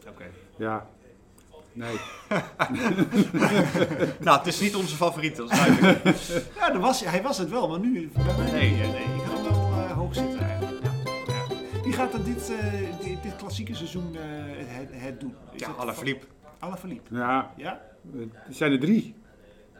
[0.00, 0.08] Oké.
[0.08, 0.30] Okay.
[0.56, 0.86] Ja,
[1.78, 1.96] Nee.
[4.26, 6.04] nou, het is niet onze favoriet, dat is duidelijk.
[6.58, 8.70] ja, dat was, hij was het wel, maar nu bij mij nee.
[8.70, 8.86] nee.
[8.86, 10.82] Ik had hem wel uh, hoog zitten eigenlijk.
[10.82, 10.92] Ja.
[11.26, 11.82] Ja.
[11.82, 12.58] Wie gaat er dit, uh,
[13.00, 14.20] dit, dit, klassieke seizoen uh,
[14.66, 15.34] het, het, doen?
[15.52, 16.26] Is ja, Alaphilippe.
[16.58, 17.14] Alaphilippe.
[17.14, 17.52] Ja.
[17.56, 17.80] ja?
[18.12, 19.14] Er zijn er drie.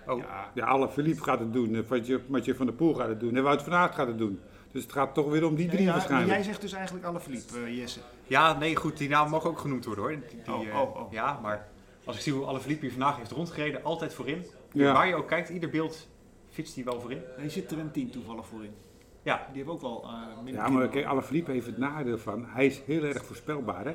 [0.08, 0.18] Oh.
[0.18, 1.84] Ja, ja Alaphilippe gaat het doen.
[2.28, 3.36] Mathieu van der Poel gaat het doen.
[3.36, 4.40] En Wout van Aert gaat het doen.
[4.72, 6.32] Dus het gaat toch weer om die drie ja, waarschijnlijk.
[6.32, 8.00] Jij zegt dus eigenlijk Alaphilippe, uh, Jesse.
[8.26, 8.96] Ja, nee, goed.
[8.96, 10.12] Die naam mag ook genoemd worden hoor.
[10.12, 11.12] Die, oh, oh, oh.
[11.12, 11.68] Ja, maar
[12.04, 14.46] als ik zie hoe alle hier vandaag heeft rondgereden, altijd voorin.
[14.72, 14.92] Ja.
[14.92, 16.08] Waar je ook kijkt, ieder beeld
[16.50, 17.22] fietst hij wel voorin.
[17.36, 18.74] Hij zit er een team toevallig voorin.
[19.22, 19.46] Ja.
[19.52, 20.04] Die heeft ook wel
[20.44, 23.94] uh, Ja, maar kijk, Alaphilippe heeft het nadeel van, hij is heel erg voorspelbaar hè.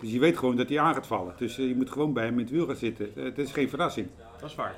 [0.00, 1.34] Dus je weet gewoon dat hij aan gaat vallen.
[1.36, 3.10] Dus je moet gewoon bij hem in het wiel gaan zitten.
[3.14, 4.08] Het is geen verrassing.
[4.40, 4.74] Dat is waar.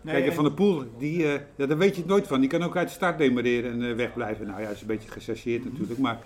[0.00, 2.40] Nee, Kijk, Van der Poel, die, uh, ja, daar weet je het nooit van.
[2.40, 4.46] Die kan ook uit de start demareren en wegblijven.
[4.46, 5.98] Nou ja, is een beetje gechargeerd natuurlijk.
[5.98, 6.18] Maar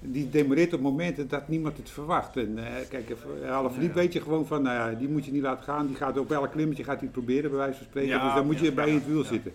[0.00, 2.36] die demoreert op momenten dat niemand het verwacht.
[2.36, 3.12] En uh, kijk,
[3.48, 5.86] half ja, weet je gewoon van, nou ja, die moet je niet laten gaan.
[5.86, 8.20] Die gaat op elk klimmetje gaat hij proberen, bij wijze van spreken.
[8.20, 9.52] dus dan moet je bij in het wiel zitten.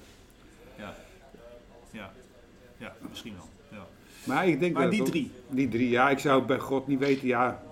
[0.77, 0.93] Ja.
[1.91, 2.11] ja,
[2.77, 3.56] ja, misschien wel.
[4.27, 5.31] Maar ik denk maar die drie?
[5.49, 6.09] Die drie, ja.
[6.09, 7.63] Ik zou bij God niet weten ja,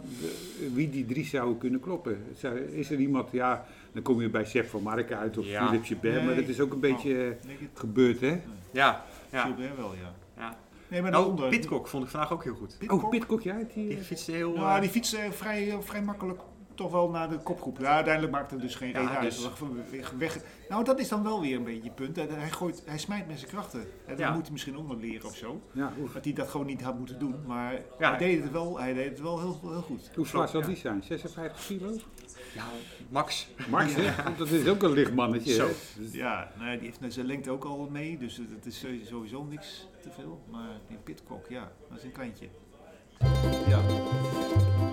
[0.73, 2.23] wie die drie zouden kunnen kloppen.
[2.71, 5.79] Is er iemand, ja, dan kom je bij Chef van Mark uit of ja.
[5.83, 6.25] Jebert.
[6.25, 8.41] Maar dat is ook een beetje oh, gebeurd, hè?
[8.71, 9.05] Ja.
[9.31, 9.55] ja.
[9.77, 10.15] Wel, ja.
[10.37, 10.57] ja.
[10.87, 12.75] Nee, maar nou, Pitcock vond ik vandaag ook heel goed.
[12.79, 13.03] Pitcock?
[13.03, 13.57] Oh, Pitcock, ja.
[13.73, 14.53] Die, die fietste heel...
[14.53, 16.41] Ja, die fietste vrij, vrij makkelijk
[16.75, 17.77] toch wel naar de kopgroep.
[17.79, 19.21] Ja, uiteindelijk maakt het dus geen reden uit.
[19.21, 22.15] Dus- weg, nou, dat is dan wel weer een beetje het punt.
[22.15, 23.85] Hij, gooit, hij smijt met zijn krachten.
[24.05, 25.61] En dan moet hij misschien onder leren of zo.
[25.71, 27.35] Ja, dat hij dat gewoon niet had moeten doen.
[27.45, 30.11] Maar hij, deed het wel, hij deed het wel heel, heel goed.
[30.15, 31.03] Hoe zwaar zal die zijn?
[31.03, 31.97] 56 kilo?
[32.53, 32.63] Ja,
[33.09, 33.47] Max.
[33.69, 33.93] Max,
[34.37, 35.53] dat is ook een lichtmannetje.
[35.53, 35.69] Zo.
[36.11, 38.17] Ja, nou, die heeft zijn lengte ook al mee.
[38.17, 40.41] Dus het is sowieso niks te veel.
[40.51, 42.47] Maar die Pitcock, ja, dat is een kleintje.
[43.67, 43.81] Ja.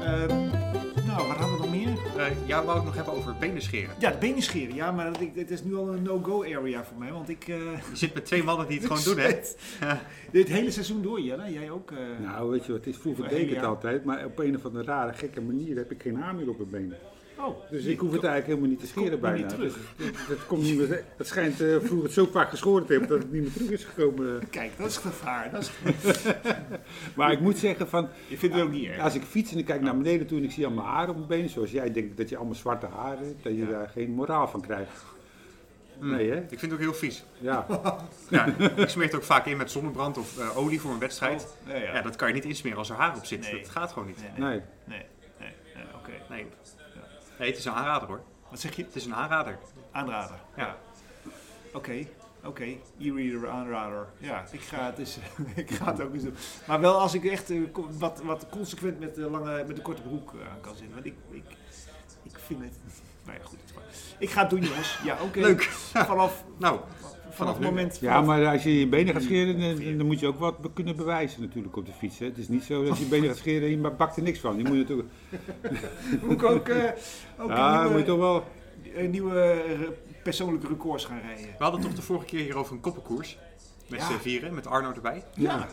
[0.02, 0.81] Um,
[1.16, 1.88] nou, wat hadden we nog meer?
[2.16, 3.94] Uh, ja, wou ik nog hebben over benen scheren.
[3.98, 4.74] Ja, benen scheren.
[4.74, 7.12] Ja, maar dit is nu al een no-go area voor mij.
[7.12, 7.48] Want ik...
[7.48, 9.38] Uh, je zit met twee mannen die het gewoon doen, hè?
[10.30, 11.52] dit hele seizoen door, Jelle.
[11.52, 11.90] Jij ook?
[11.90, 14.04] Uh, nou, weet je wat, het is vroeger deed ik het altijd.
[14.04, 16.70] Maar op een of andere rare, gekke manier heb ik geen haar meer op mijn
[16.70, 16.98] benen.
[17.44, 19.48] Oh, dus ik hoef het eigenlijk helemaal niet te scheren bijna.
[19.48, 19.72] Dus,
[20.28, 23.18] dat, komt niet meer, dat schijnt uh, vroeger het zo vaak geschoren te hebben dat
[23.18, 24.48] het niet meer terug is gekomen.
[24.50, 25.50] Kijk, dat is gevaar.
[25.50, 25.70] Dat
[26.04, 26.22] is
[27.16, 28.08] maar ik moet zeggen van...
[28.28, 29.00] Je vindt het ook niet erg.
[29.00, 31.16] Als ik fiets en ik kijk naar beneden toe en ik zie allemaal haar op
[31.16, 34.10] mijn benen, zoals jij denkt dat je allemaal zwarte haren hebt, dat je daar geen
[34.10, 35.04] moraal van krijgt.
[35.98, 36.10] Hmm.
[36.10, 36.36] Nee, hè?
[36.36, 37.24] Ik vind het ook heel vies.
[37.38, 37.66] Ja.
[38.28, 41.56] ja ik smeer het ook vaak in met zonnebrand of uh, olie voor een wedstrijd.
[41.66, 41.94] Oh, ja, ja.
[41.94, 43.40] ja, dat kan je niet insmeren als er haar op zit.
[43.40, 43.60] Nee.
[43.60, 44.18] Dat gaat gewoon niet.
[44.38, 44.48] Nee.
[44.48, 44.60] nee.
[44.84, 45.06] nee.
[45.38, 45.84] nee.
[45.94, 46.12] Oké.
[46.28, 46.46] Nee.
[47.42, 48.22] Nee, het is een aanrader hoor.
[48.50, 48.82] Wat zeg je?
[48.82, 49.58] Het is een aanrader.
[49.90, 50.36] Aanrader?
[50.56, 50.76] Ja.
[51.72, 52.06] Oké,
[52.44, 52.64] oké.
[52.98, 54.08] E-reader, aanrader.
[54.18, 55.18] Ja, ik ga, het is,
[55.54, 56.34] ik ga het ook eens doen.
[56.66, 57.68] Maar wel als ik echt uh,
[57.98, 60.94] wat, wat consequent met de, lange, met de korte broek uh, kan zitten.
[60.94, 61.44] Want ik, ik,
[62.22, 62.74] ik vind het...
[63.24, 63.58] Nou ja, goed.
[64.18, 64.98] Ik ga het doen jongens.
[65.04, 65.40] Ja, oké.
[65.40, 65.62] Leuk.
[65.62, 66.44] Vanaf...
[66.58, 66.80] nou,
[67.32, 67.98] vanaf het moment.
[68.00, 70.96] Ja, maar als je je benen gaat scheren, dan, dan, moet je ook wat kunnen
[70.96, 72.18] bewijzen natuurlijk op de fiets.
[72.18, 72.26] Hè.
[72.26, 74.38] Het is niet zo dat je je benen gaat scheren en je bakt er niks
[74.38, 74.56] van.
[74.56, 75.08] Je moet natuurlijk...
[76.22, 76.84] moet ik ook, uh,
[77.38, 78.44] ook ja, nieuwe, moet je toch wel...
[79.08, 79.80] nieuwe eh,
[80.22, 81.44] persoonlijke records gaan rijden.
[81.58, 83.38] We hadden toch de vorige keer hier over een koppenkoers.
[83.88, 84.18] Met ja.
[84.18, 85.24] vieren, met Arno erbij.
[85.34, 85.68] Ja.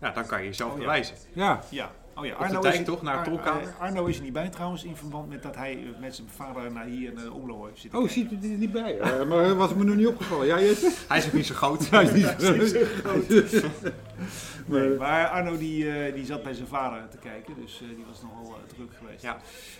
[0.00, 1.16] Ja, dan kan je jezelf oh, bewijzen.
[1.32, 1.62] Ja.
[1.70, 1.90] ja.
[2.18, 3.74] Oh ja, Arno is, toch, naar Tolkamer?
[3.78, 6.72] Arno is er niet bij trouwens, in verband met dat hij eh, met zijn vader
[6.72, 8.98] naar hier in Omlo heeft zitten Oh, ziet hij er niet bij?
[8.98, 10.46] Uh, maar was me nog niet opgevallen.
[10.46, 10.56] Ja?
[11.08, 11.90] Hij is ook niet zo groot.
[11.90, 13.28] hij is niet zo groot.
[14.66, 18.22] nee, maar Arno die, uh, die zat bij zijn vader te kijken, dus die was
[18.22, 19.22] nogal druk geweest.
[19.22, 19.38] Ja.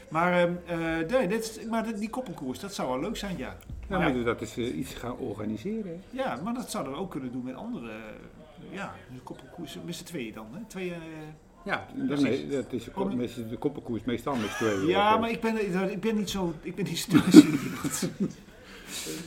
[0.09, 3.57] Maar, ehm, nee, dit, maar die koppelkoers, dat zou wel leuk zijn, ja.
[3.89, 4.24] Ja, maar ja.
[4.24, 6.03] dat is iets gaan organiseren.
[6.11, 7.93] Ja, maar dat zouden we ook kunnen doen met andere
[8.70, 10.47] ja, koppelkoers met z'n tweeën dan.
[10.53, 10.61] Hè?
[10.66, 10.95] Twee,
[11.69, 12.85] ja, nee, dat is
[13.35, 14.87] de, de koppenkoers meestal met tweeën.
[14.87, 16.55] Ja, maar ik ben, ik ben niet zo...
[16.62, 17.16] Ik ben niet zo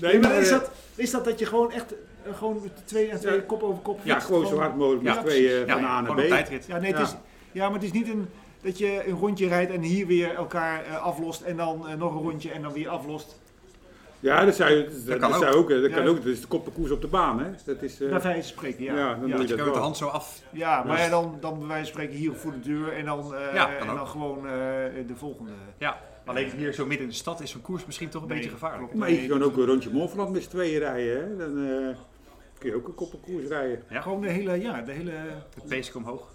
[0.01, 1.93] nee, maar is dat, is dat dat je gewoon echt
[2.27, 5.21] uh, gewoon twee en twee kop over kop Ja, gewoon zo hard mogelijk met ja,
[5.21, 6.19] twee uh, van A naar B.
[6.67, 7.15] Ja, nee, het is,
[7.51, 8.27] ja, maar het is niet een,
[8.61, 12.21] dat je een rondje rijdt en hier weer elkaar uh, aflost en dan nog een
[12.21, 13.39] rondje en dan weer aflost.
[14.21, 15.41] Ja, dat, zou, dat, dat, kan, ook.
[15.41, 16.15] Zou ook, dat kan ook.
[16.15, 17.49] Dat is de koppenkoers op de baan, hè?
[17.65, 18.95] Dat is, uh, Bij wijze spreken, ja.
[18.95, 20.41] Ja, dan ja, doe je, je met de hand zo af.
[20.51, 23.33] Ja, maar ja, dan, dan bij wijze van spreken hier voor de deur en dan,
[23.33, 24.51] uh, ja, en dan gewoon uh,
[25.07, 25.51] de volgende.
[25.77, 28.37] Ja, alleen hier zo midden in de stad is zo'n koers misschien toch een nee,
[28.37, 28.83] beetje gevaarlijk.
[28.83, 31.37] Klopt, maar je kan ook een rondje Montferland met z'n tweeën rijden, hè?
[31.37, 31.95] Dan
[32.57, 33.83] kun je ook een koppenkoers rijden.
[33.89, 34.01] Ja.
[34.01, 35.11] Gewoon de hele, ja, de hele...
[35.55, 36.27] Het peesje omhoog.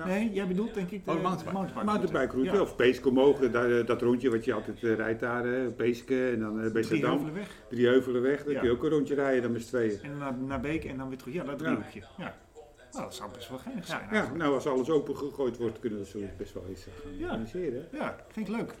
[0.00, 0.06] Ja.
[0.06, 1.84] Nee, jij bedoelt denk ik de oh, mountainbike.
[1.84, 2.60] Mountainbike route, ja.
[2.60, 6.64] of Peesk omhoog, dat, dat, rondje wat je altijd uh, rijdt daar, Peeske en dan
[6.64, 7.48] uh, Drie Heuvelenweg.
[7.68, 8.58] Drie Heuvelenweg, dan ja.
[8.58, 9.98] kun je ook een rondje rijden dan met z'n tweeën.
[10.02, 12.02] En naar, naar Beek en dan weer terug, ja dat driehoekje.
[12.16, 12.34] Ja.
[12.92, 15.98] Nou, dat zou best wel geinig zijn Ja, nou als alles open gegooid wordt kunnen
[15.98, 17.88] we zo best wel eens gaan organiseren.
[17.92, 18.74] Ja, vind ik leuk.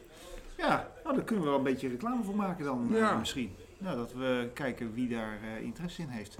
[0.56, 3.50] Ja, nou daar kunnen we wel een beetje reclame voor maken dan misschien.
[3.78, 6.36] Nou, dat we kijken wie daar interesse in heeft.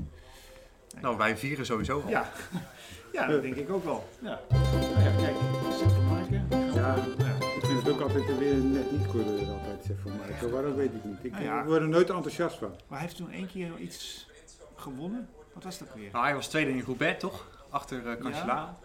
[1.01, 2.09] Nou, wij vieren sowieso al.
[2.09, 2.31] Ja.
[3.13, 4.09] Ja, dat denk ik ook wel.
[4.19, 4.41] Ja.
[4.49, 5.37] Nou ja, kijk,
[5.73, 6.47] Sef van Marken.
[6.75, 10.51] Ja, ja, ik vind het ook altijd weer net niet coureur altijd Sef van Marken.
[10.51, 11.19] Waarom weet ik niet.
[11.23, 11.65] Ik nou ja.
[11.65, 12.69] word er nooit enthousiast van.
[12.69, 14.29] Maar hij heeft toen één keer iets
[14.77, 15.29] gewonnen.
[15.53, 16.11] Wat was dat weer?
[16.13, 17.47] Nou, hij was tweede in Roubaix, toch?
[17.71, 18.79] Achter uh, Cancellara.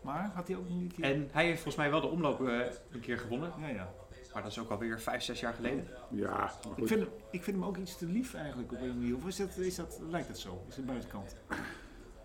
[0.00, 1.04] Maar had hij ook niet een keer...
[1.04, 2.60] En hij heeft volgens mij wel de omloop uh,
[2.90, 3.52] een keer gewonnen.
[3.60, 3.88] Ja, ja.
[4.36, 5.86] Maar dat is ook alweer vijf, zes jaar geleden.
[6.10, 9.16] Ja, ik vind, hem, ik vind hem ook iets te lief eigenlijk op een manier.
[9.16, 10.64] Of is dat, is dat, lijkt dat zo?
[10.68, 11.36] Is de buitenkant?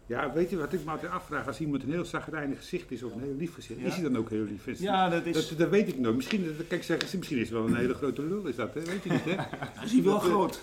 [0.06, 1.48] Ja, weet je wat ik me altijd afvraag?
[1.48, 4.18] Als iemand een heel zagrijnig gezicht is of een heel lief gezicht, is hij dan
[4.18, 4.80] ook heel lief?
[4.80, 5.50] ja, dat is...
[5.50, 6.16] Dat, dat, weet ik nog.
[6.16, 8.82] Misschien, kijk, zeggen, misschien is het wel een hele grote lul, is dat, hè?
[8.82, 9.36] weet je niet, hè?
[9.86, 10.60] is hij wel groot.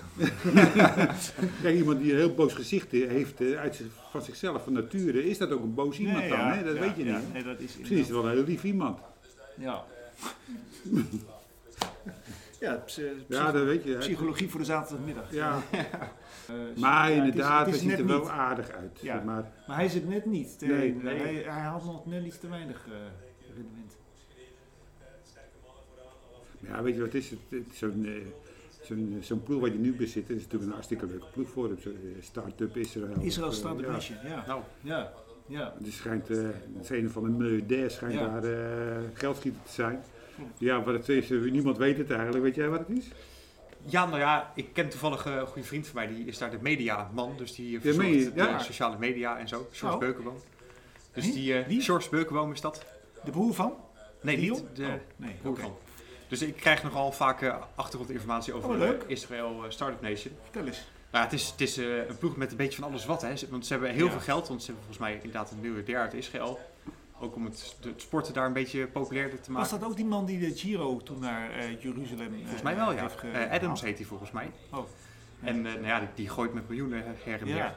[1.62, 5.50] kijk, iemand die een heel boos gezicht heeft uit, van zichzelf, van nature, is dat
[5.50, 6.64] ook een boos iemand dan, hè?
[6.64, 7.32] Dat weet je niet.
[7.32, 8.98] Nee, dat is misschien is het wel een heel lief iemand.
[9.58, 9.84] Ja.
[12.60, 12.84] Ja,
[13.28, 13.96] ja, dat weet je.
[13.96, 15.32] Psychologie voor de zaterdagmiddag.
[15.32, 15.62] Ja.
[15.72, 18.98] Uh, maar inderdaad, het, is, ziet er wel aardig uit.
[19.00, 19.22] Ja.
[19.24, 20.56] Maar, maar hij zit net niet.
[20.60, 21.18] nee, nee.
[21.18, 22.94] Hij, hij, had nog net iets te weinig uh,
[23.54, 23.96] rendement.
[26.60, 27.64] Ja, weet je wat is het?
[27.72, 31.68] Zo'n uh, zo'n ploeg waar je nu bezit, is natuurlijk een hartstikke leuke ploeg voor
[31.68, 31.78] hem.
[32.20, 33.20] Start-up Israël.
[33.20, 34.28] Israël Start-up ja.
[34.28, 34.44] Ja.
[34.46, 34.62] Nou.
[34.80, 35.12] ja.
[35.48, 35.74] Ja.
[35.82, 38.40] Het schijnt, uh, het een van de miljardair schijnt ja.
[38.40, 40.00] daar uh, geldschieter te zijn.
[40.58, 42.44] Ja, wat het is, niemand weet het eigenlijk.
[42.44, 43.08] Weet jij wat het is?
[43.84, 46.58] Ja, nou ja, ik ken toevallig een goede vriend van mij, die is daar de
[46.60, 47.34] mediaman.
[47.36, 49.68] Dus die verzorgt de, de sociale media en zo.
[49.72, 50.00] George oh.
[50.00, 50.36] Beukenboom.
[51.12, 52.84] Dus die, uh, George Beukenboom is dat.
[53.24, 53.74] De broer van?
[54.20, 55.64] Nee, niet de oh, nee, broer okay.
[55.64, 55.76] van.
[56.28, 60.34] Dus ik krijg nogal vaak uh, achtergrondinformatie over oh, Israël uh, Startup Nation.
[60.42, 60.86] Vertel eens.
[61.10, 63.22] Nou, het is, het is uh, een ploeg met een beetje van alles wat.
[63.22, 63.32] Hè.
[63.50, 64.10] Want ze hebben heel ja.
[64.10, 66.58] veel geld, want ze hebben volgens mij inderdaad een miljardair uit Israël.
[67.20, 69.70] Ook om het, het, sporten daar een beetje populairder te maken.
[69.70, 72.92] Was dat ook die man die de Giro toen naar uh, Jeruzalem Volgens mij wel,
[72.92, 73.10] ja.
[73.24, 74.50] Uh, Adams heet hij volgens mij.
[74.72, 74.84] Oh.
[75.40, 77.74] En nou ja, die, die, gooit met miljoenen her en ja.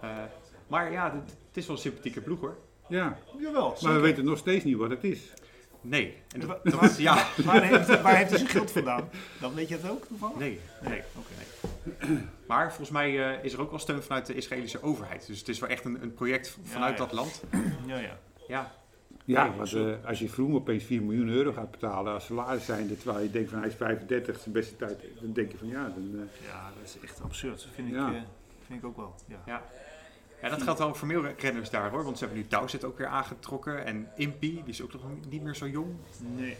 [0.00, 0.30] ja.
[0.66, 1.12] maar ja,
[1.48, 2.56] het is wel een sympathieke ploeg hoor.
[2.88, 5.32] Ja, Jawel, maar we weten nog steeds niet wat het is.
[5.80, 6.16] Nee.
[6.28, 7.26] En dat, dat, ja.
[7.44, 9.08] waar, heeft, waar heeft hij zijn geld vandaan?
[9.40, 10.36] Dan weet je het ook toevallig?
[10.36, 10.60] Nee.
[10.82, 11.02] nee.
[11.16, 12.08] Okay.
[12.08, 12.18] nee.
[12.46, 15.26] Maar volgens mij is er ook wel steun vanuit de Israëlische overheid.
[15.26, 17.42] Dus het is wel echt een, een project vanuit ja, dat land.
[17.86, 18.18] Ja, ja.
[18.48, 18.72] Ja.
[19.24, 22.96] Ja, want uh, als je vroeger opeens 4 miljoen euro gaat betalen als salaris zijnde,
[22.96, 25.88] terwijl je denkt van hij is 35, zijn beste tijd, dan denk je van ja.
[25.88, 27.62] Dan, uh, ja, dat is echt absurd.
[27.62, 28.08] Dat vind, ja.
[28.08, 28.20] ik, uh,
[28.66, 29.14] vind ik ook wel.
[29.26, 29.42] Ja.
[29.46, 29.62] ja.
[30.42, 32.04] Ja, dat geldt wel voor meer renners daar hoor.
[32.04, 33.84] Want ze hebben nu Dowsett ook weer aangetrokken.
[33.84, 35.94] En Impy, die is ook nog niet meer zo jong.
[36.36, 36.56] Nee.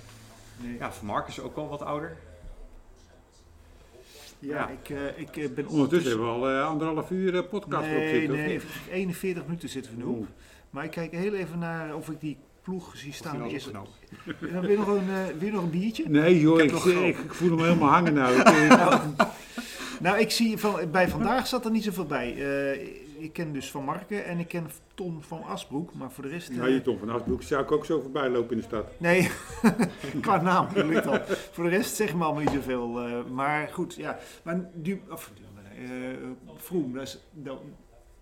[0.60, 0.76] nee.
[0.78, 2.16] Ja, Van Mark is ook al wat ouder.
[4.38, 4.68] Ja, ja.
[4.68, 5.68] ik, uh, ik ben ondertussen...
[5.68, 8.36] Ondertussen hebben we al uh, anderhalf uur podcast nee, op zitten.
[8.36, 8.60] Nee,
[8.90, 10.26] 41 minuten zitten we nu op.
[10.74, 13.44] Maar ik kijk heel even naar of ik die ploeg zie staan.
[13.44, 13.86] Is, dan
[14.60, 16.08] weer, nog een, uh, weer nog een biertje?
[16.08, 18.42] Nee joh, ik, ik, ik, voel hem helemaal hangen nou.
[18.68, 19.00] nou.
[20.00, 22.34] nou, ik zie van, bij vandaag zat er niet zoveel bij.
[22.34, 26.30] Uh, ik ken dus Van Marken en ik ken Tom van Asbroek, maar voor de
[26.30, 26.50] rest...
[26.50, 28.86] Nou, je Tom van Asbroek zou ik ook zo voorbij lopen in de stad.
[28.98, 29.30] Nee,
[30.20, 30.66] qua naam
[31.06, 31.20] al.
[31.50, 33.08] voor de rest zeg me allemaal niet zoveel.
[33.08, 34.18] Uh, maar goed, ja.
[34.42, 35.32] Maar du, of,
[35.78, 35.88] uh,
[36.56, 37.60] Vroom, dat is, dat,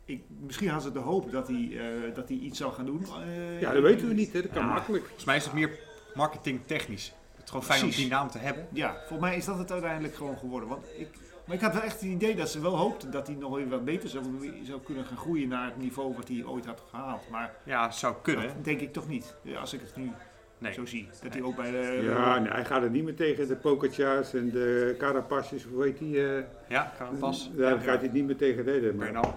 [0.04, 3.06] ik, misschien had ze de hoop dat hij, uh, dat hij iets zou gaan doen.
[3.26, 4.32] Uh, ja, dat weten we niet.
[4.32, 4.42] Hè.
[4.42, 5.04] Dat kan makkelijk.
[5.04, 5.78] Volgens mij is het meer
[6.14, 7.12] marketingtechnisch.
[7.32, 7.96] Het is gewoon fijn Precies.
[7.96, 8.66] om die naam te hebben.
[8.72, 10.68] Ja, volgens mij is dat het uiteindelijk gewoon geworden.
[10.68, 11.08] Want ik,
[11.46, 13.70] maar ik had wel echt het idee dat ze wel hoopten dat hij nog even
[13.70, 14.24] wat beter zou,
[14.62, 17.28] zou kunnen gaan groeien naar het niveau wat hij ooit had gehaald.
[17.30, 18.46] Maar ja, zou kunnen.
[18.46, 19.34] Dat denk ik toch niet.
[19.60, 20.10] Als ik het nu
[20.58, 20.72] nee.
[20.72, 21.08] zo zie.
[21.22, 22.00] Dat hij ook bij de...
[22.02, 25.98] Ja, nee, hij gaat het niet meer tegen de Pokertjas en de Carapasjes, hoe heet
[25.98, 26.14] die?
[26.14, 27.50] Uh, ja, Carapas.
[27.54, 28.96] Daar ja, gaat hij het niet meer tegen.
[28.96, 29.34] Maar...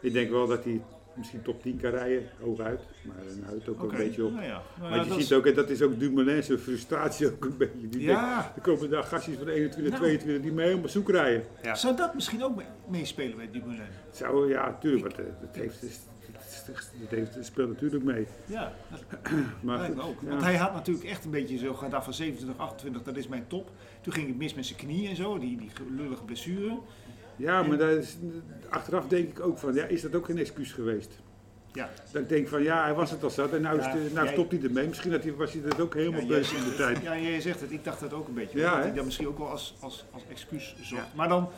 [0.00, 0.80] Ik denk wel dat hij
[1.14, 2.80] misschien top 10 kan rijden, hooguit.
[3.02, 4.00] Maar dan houdt het ook okay.
[4.00, 4.32] een beetje op.
[4.32, 4.62] Nou ja.
[4.78, 7.88] Nou maar je ziet ook, en dat is ook Dumoulin, zijn frustratie ook een beetje.
[7.88, 8.40] Die ja.
[8.40, 10.02] Denkt, er komen daar gastjes van 21, nou.
[10.02, 11.44] 22 die mee op bezoek rijden.
[11.62, 11.74] Ja.
[11.74, 13.86] Zou dat misschien ook meespelen bij Dumoulin?
[14.10, 15.02] Zou, ja, natuurlijk.
[15.02, 18.26] Want het eh, heeft, het, heeft, het speelt natuurlijk mee.
[18.46, 18.72] Ja,
[19.60, 20.20] maar goed, ook.
[20.20, 23.44] Want hij had natuurlijk echt een beetje zo gedaan van 27, 28, dat is mijn
[23.46, 23.70] top.
[24.00, 26.78] Toen ging het mis met zijn knie en zo, die, die lullige blessure.
[27.36, 28.16] Ja, maar dat is,
[28.68, 31.18] achteraf denk ik ook van, ja, is dat ook geen excuus geweest?
[31.72, 31.90] Ja.
[32.12, 34.52] Dan denk ik van, ja, hij was het al zat en nou, ja, nou stopt
[34.52, 34.86] hij ermee.
[34.86, 37.02] Misschien dat hij, was hij dat ook helemaal ja, bezig in de tijd.
[37.02, 37.70] Ja, jij zegt het.
[37.70, 38.58] Ik dacht dat ook een beetje.
[38.58, 41.14] Ja, dat hij dat misschien ook wel als, als, als excuus zocht.
[41.14, 41.48] Maar dan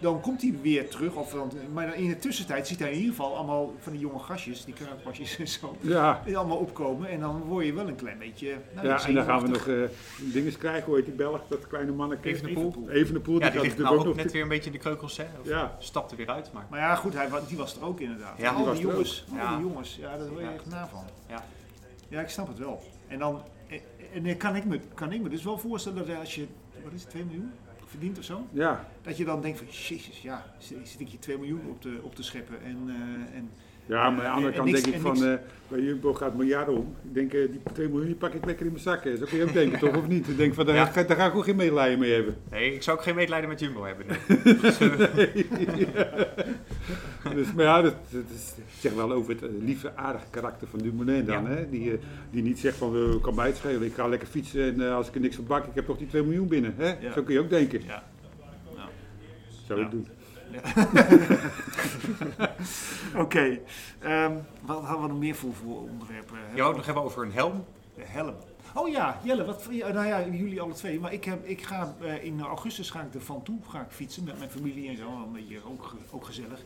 [0.00, 1.14] dan komt hij weer terug.
[1.14, 1.34] Of,
[1.72, 4.74] maar in de tussentijd ziet hij in ieder geval allemaal van die jonge gastjes, die
[4.74, 6.22] kraakpasjes en zo, ja.
[6.24, 7.08] die allemaal opkomen.
[7.08, 8.56] En dan word je wel een klein beetje.
[8.74, 10.84] Nou, ja, en dan gaan we nog uh, dingen krijgen.
[10.84, 12.28] Hoe heet die Belg, dat kleine manneke?
[12.28, 12.90] Evenepoel.
[12.90, 13.38] Evenepoel.
[13.38, 15.16] Ja, die, die ligt nou ook, ook net weer een beetje in de kreukels.
[15.16, 15.26] Hè?
[15.40, 15.76] Of ja.
[15.78, 16.52] stapte weer uit.
[16.52, 18.38] Maar, maar ja, goed, hij, die was er ook inderdaad.
[18.38, 21.04] Ja, al die jongens, al die jongens, ja, daar word je echt na van.
[21.28, 21.44] Ja.
[22.08, 22.82] ja, ik snap het wel.
[23.08, 23.42] En dan
[24.12, 26.46] en dan kan ik, me, kan ik me dus wel voorstellen dat als je,
[26.84, 27.52] wat is het, 2 miljoen?
[27.86, 28.46] Verdient of zo.
[28.52, 28.88] Ja.
[29.02, 32.14] Dat je dan denkt van, jezus, ja, zit ik hier 2 miljoen op te, op
[32.14, 32.78] te scheppen en...
[32.86, 33.50] Uh, en
[33.86, 35.34] ja, maar aan de andere kant denk ik van, uh,
[35.68, 36.94] bij Jumbo gaat miljarden om.
[37.02, 39.18] Ik denk, uh, die 2 miljoen die pak ik lekker in mijn zakken.
[39.18, 39.96] Zo kun je ook denken, toch?
[39.96, 40.28] Of niet?
[40.28, 40.84] Ik denk van, daar, ja.
[40.84, 42.36] ga, daar ga ik ook geen medelijden mee hebben.
[42.50, 44.06] Nee, ik zou ook geen medelijden met Jumbo hebben.
[44.06, 44.16] Nee.
[47.34, 51.24] dus, maar ja, dat, dat is, zeg wel over het lieve, aardige karakter van Dumoulin
[51.24, 51.42] dan.
[51.42, 51.48] Ja.
[51.48, 51.70] Hè?
[51.70, 51.98] Die,
[52.30, 53.82] die niet zegt van, uh, kan mij het schelen.
[53.82, 56.06] Ik ga lekker fietsen en als ik er niks van bak, ik heb toch die
[56.06, 56.74] 2 miljoen binnen.
[56.76, 57.10] Hè?
[57.14, 57.82] Zo kun je ook denken.
[57.86, 58.02] Ja.
[59.66, 60.06] Zou ik doen.
[63.22, 63.58] Oké.
[63.98, 66.38] Ehm, wat hadden we nog meer voor, voor onderwerpen?
[66.54, 67.64] Je wou het nog hebben over een helm?
[67.94, 68.34] De helm.
[68.74, 71.00] Oh ja, Jelle, wat, nou ja, jullie alle twee.
[71.00, 73.90] Maar ik, heb, ik ga uh, in augustus ga ik er van toe ga ik
[73.90, 75.08] fietsen met mijn familie en zo.
[75.08, 76.62] Een beetje ook, ook gezellig.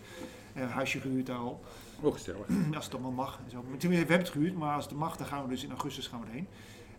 [0.55, 1.67] Uh, huisje gehuurd daarop.
[2.03, 2.47] Ook gezellig.
[2.75, 3.41] als het allemaal mag.
[3.45, 3.89] En zo.
[3.89, 6.21] We hebben het gehuurd, maar als het mag, dan gaan we dus in augustus gaan
[6.21, 6.49] we erheen.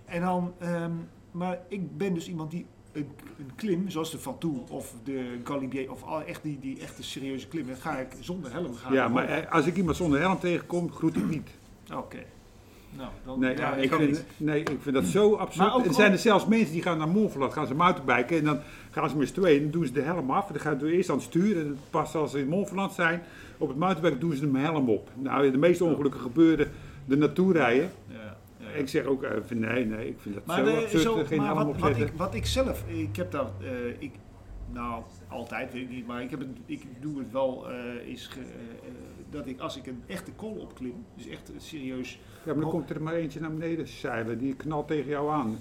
[0.05, 4.57] En dan, um, maar ik ben dus iemand die een, een, klim, zoals de Fatou
[4.69, 8.51] of de Galibier, of al, echt die, die echte serieuze klim, dan ga ik zonder
[8.51, 8.93] helm gaan.
[8.93, 11.49] Ja, maar eh, als ik iemand zonder helm tegenkom, groet ik niet.
[11.93, 12.23] Oké.
[12.97, 15.85] Nou, dan, nee, ja, ik vind, nee, ik vind dat zo absurd.
[15.85, 18.59] Er zijn er zelfs mensen die gaan naar Montferland, gaan ze mountainbiken en dan
[18.91, 20.47] gaan ze met z'n tweeën, dan doen ze de helm af.
[20.47, 23.21] Dan gaan ze eerst aan het sturen en pas als ze in Montferland zijn,
[23.57, 25.09] op het mountainbike doen ze de helm op.
[25.15, 26.71] Nou, de meeste ongelukken gebeuren
[27.09, 27.91] er naartoe rijden.
[28.07, 28.30] Ja.
[28.76, 31.65] Ik zeg ook, uh, nee, nee, ik vind dat maar zo absurd, zo, geen helm
[31.65, 31.78] wat.
[31.78, 33.69] Wat ik, wat ik zelf, ik heb dat, uh,
[33.99, 34.11] ik,
[34.72, 38.28] nou, altijd weet ik niet, maar ik, heb het, ik doe het wel, uh, is
[38.28, 38.39] ge,
[39.30, 42.19] dat ik als ik een echte kol opklim, dus echt serieus...
[42.43, 45.57] Ja, maar dan komt er maar eentje naar beneden zeilen, die knalt tegen jou aan.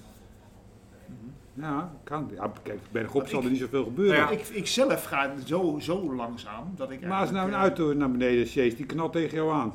[1.55, 2.31] Ja, kan.
[2.35, 4.17] Ja, kijk, bergop zal er niet zoveel gebeuren.
[4.17, 7.93] Ja, ik, ik zelf ga zo, zo langzaam dat ik Maar als nou een auto
[7.93, 9.73] naar beneden chase, die knalt tegen jou aan.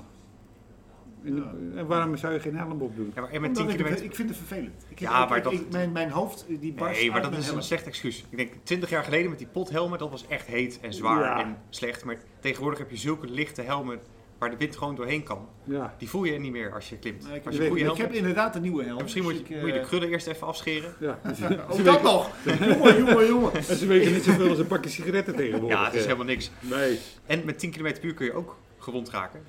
[1.26, 1.80] En, ja.
[1.80, 3.12] en, waarom zou je geen helm op doen?
[3.16, 4.04] Ja, maar met 10 kilometer...
[4.04, 4.86] ik, vind het vervelend.
[4.90, 5.54] Ik, ja, ik, maar dat...
[5.72, 8.26] mijn, mijn hoofd die barst Nee, maar dat is een slecht excuus.
[8.30, 11.44] Ik denk 20 jaar geleden met die pothelmen, dat was echt heet en zwaar ja.
[11.44, 12.04] en slecht.
[12.04, 14.00] Maar tegenwoordig heb je zulke lichte helmen
[14.38, 15.48] waar de wind gewoon doorheen kan.
[15.64, 15.96] Ja.
[15.98, 17.28] Die voel je niet meer als je klimt.
[17.34, 18.98] Ik, als je weet, ik heb inderdaad een nieuwe helm.
[18.98, 20.94] En misschien moet je, dus ik, moet je de krullen eerst even afscheren.
[21.00, 21.20] Ja.
[21.70, 22.30] Ook dat nog!
[22.44, 23.54] jongen, jongen, jongen.
[23.56, 25.78] En ze wegen niet zoveel als een pakje sigaretten tegenwoordig.
[25.78, 26.52] Ja, het is helemaal niks.
[26.60, 27.00] Nee.
[27.26, 29.44] En met 10 km per uur kun je ook gewond raken.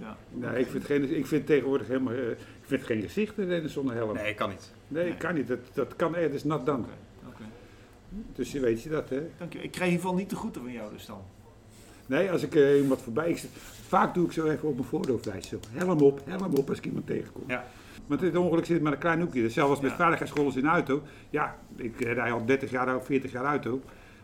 [0.00, 0.16] Ja.
[0.30, 2.12] Nee, ik vind, geen, ik vind tegenwoordig helemaal...
[2.12, 4.14] Uh, ik vind geen gezichten rennen zonder helm.
[4.14, 4.72] Nee, kan niet.
[4.88, 5.16] Nee, nee.
[5.16, 5.48] kan niet.
[5.48, 6.80] Dat, dat kan ergens nat dan.
[6.80, 6.90] Okay.
[7.28, 7.46] Okay.
[8.34, 9.22] Dus je weet je dat, hè?
[9.38, 9.62] Dank je.
[9.62, 11.22] Ik krijg in ieder geval niet de groeten van jou dus dan.
[12.06, 13.30] Nee, als ik uh, iemand voorbij...
[13.30, 13.44] Ik,
[13.86, 15.60] vaak doe ik zo even op mijn voorhoofd wijzen.
[15.70, 17.44] Helm op, helm op als ik iemand tegenkom.
[17.46, 17.64] Ja.
[18.06, 19.42] Want dit ongeluk zit maar een klein hoekje.
[19.42, 20.18] Dus zelfs als met ja.
[20.54, 21.02] in de auto.
[21.30, 23.80] Ja, ik rij al 30 jaar, 40 jaar auto.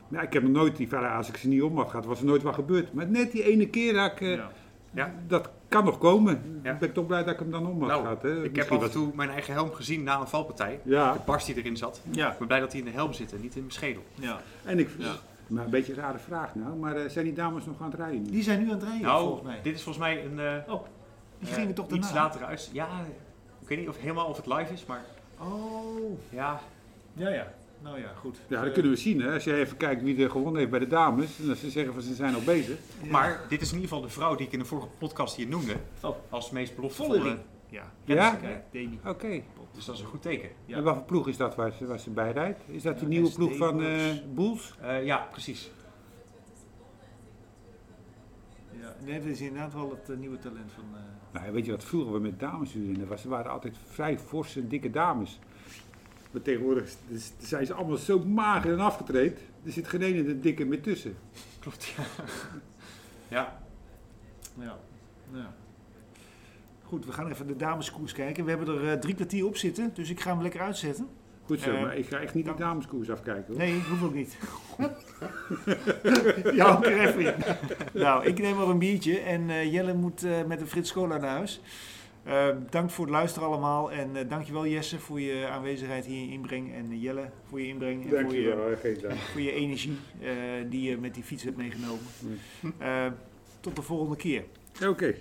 [0.08, 2.04] Maar ja, ik heb nog nooit die veiligheid, als ik ze niet om had gehad,
[2.04, 2.92] was er nooit wat gebeurd.
[2.92, 4.20] Maar net die ene keer dat ik...
[4.20, 4.52] Uh, ja.
[4.90, 5.14] Ja.
[5.26, 6.60] Dat kan nog komen.
[6.62, 6.72] Ja.
[6.72, 8.22] Ik ben toch blij dat ik hem dan om had nou, gehad.
[8.22, 8.44] Hè.
[8.44, 10.80] Ik heb af en toe mijn eigen helm gezien na een valpartij.
[10.82, 11.12] Ja.
[11.12, 12.00] De barst die erin zat.
[12.10, 12.32] Ja.
[12.32, 14.02] Ik ben blij dat hij in de helm zit en niet in mijn schedel.
[14.14, 14.40] Ja.
[14.64, 15.14] En ik, ja.
[15.46, 16.76] Maar een beetje een rare vraag nou.
[16.76, 18.24] Maar uh, zijn die dames nog aan het rijden?
[18.24, 19.60] Die zijn nu aan het rijden, nou, volgens mij.
[19.62, 20.38] Dit is volgens mij een...
[20.38, 20.84] Uh, oh,
[21.38, 22.04] die gingen toch daarna?
[22.04, 22.70] Iets later uit.
[22.72, 22.88] Ja,
[23.60, 25.04] ik weet niet of helemaal of het live is, maar...
[25.38, 26.18] Oh.
[26.30, 26.60] Ja.
[27.12, 27.46] Ja, ja.
[27.82, 28.40] Nou ja, goed.
[28.48, 29.20] Ja, dat kunnen we zien.
[29.20, 29.32] Hè.
[29.32, 31.38] Als je even kijkt wie er gewonnen heeft bij de dames.
[31.40, 32.78] En als ze zeggen van ze zijn al bezig.
[33.02, 33.10] Ja.
[33.10, 35.48] Maar dit is in ieder geval de vrouw die ik in de vorige podcast hier
[35.48, 35.76] noemde.
[36.02, 36.16] Oh.
[36.28, 37.38] Als meest beloftevolle.
[37.68, 37.92] Ja.
[38.04, 38.38] Ja?
[38.70, 38.98] Demi.
[38.98, 39.08] Oké.
[39.08, 39.44] Okay.
[39.74, 40.50] Dus dat is een goed teken.
[40.64, 40.76] Ja.
[40.76, 42.60] En wat voor ploeg is dat waar ze, waar ze bij rijdt?
[42.66, 43.96] Is dat die nieuwe ploeg van uh,
[44.34, 44.74] Boels?
[44.82, 45.70] Uh, ja, precies.
[48.70, 50.84] Ja, nee, dat is inderdaad wel het uh, nieuwe talent van...
[51.32, 52.76] Nou, weet je wat vroeger we met dames?
[53.08, 55.38] Was, waren altijd vrij forse, dikke dames.
[56.30, 56.90] Maar tegenwoordig
[57.38, 59.38] zijn ze allemaal zo mager en afgetraind.
[59.64, 61.16] Er zit geen ene de dikke meer tussen.
[61.58, 62.02] Klopt, ja.
[63.36, 63.58] ja.
[64.54, 64.78] Ja.
[65.32, 65.54] ja.
[66.82, 68.44] Goed, we gaan even de dameskoers kijken.
[68.44, 71.08] We hebben er uh, drie kwartier op zitten, dus ik ga hem lekker uitzetten.
[71.44, 73.56] Goed zo, uh, maar ik ga echt niet de dameskoers afkijken hoor.
[73.56, 74.36] Nee, hoef ook niet.
[76.58, 77.34] ja, ook er even in.
[77.92, 81.30] nou, ik neem wel een biertje en uh, Jelle moet met een Frits Cola naar
[81.30, 81.60] huis.
[82.24, 83.92] Ehm, dank voor het luisteren allemaal.
[83.92, 86.74] En eh, dankjewel Jesse voor je aanwezigheid hier in inbreng.
[86.74, 88.12] En eh, Jelle voor je inbreng.
[88.12, 90.30] En voor, je, voor je energie eh,
[90.70, 92.06] die je met die fiets hebt meegenomen.
[92.78, 93.12] Ehm,
[93.60, 94.44] tot de volgende keer.
[94.88, 95.14] Oké.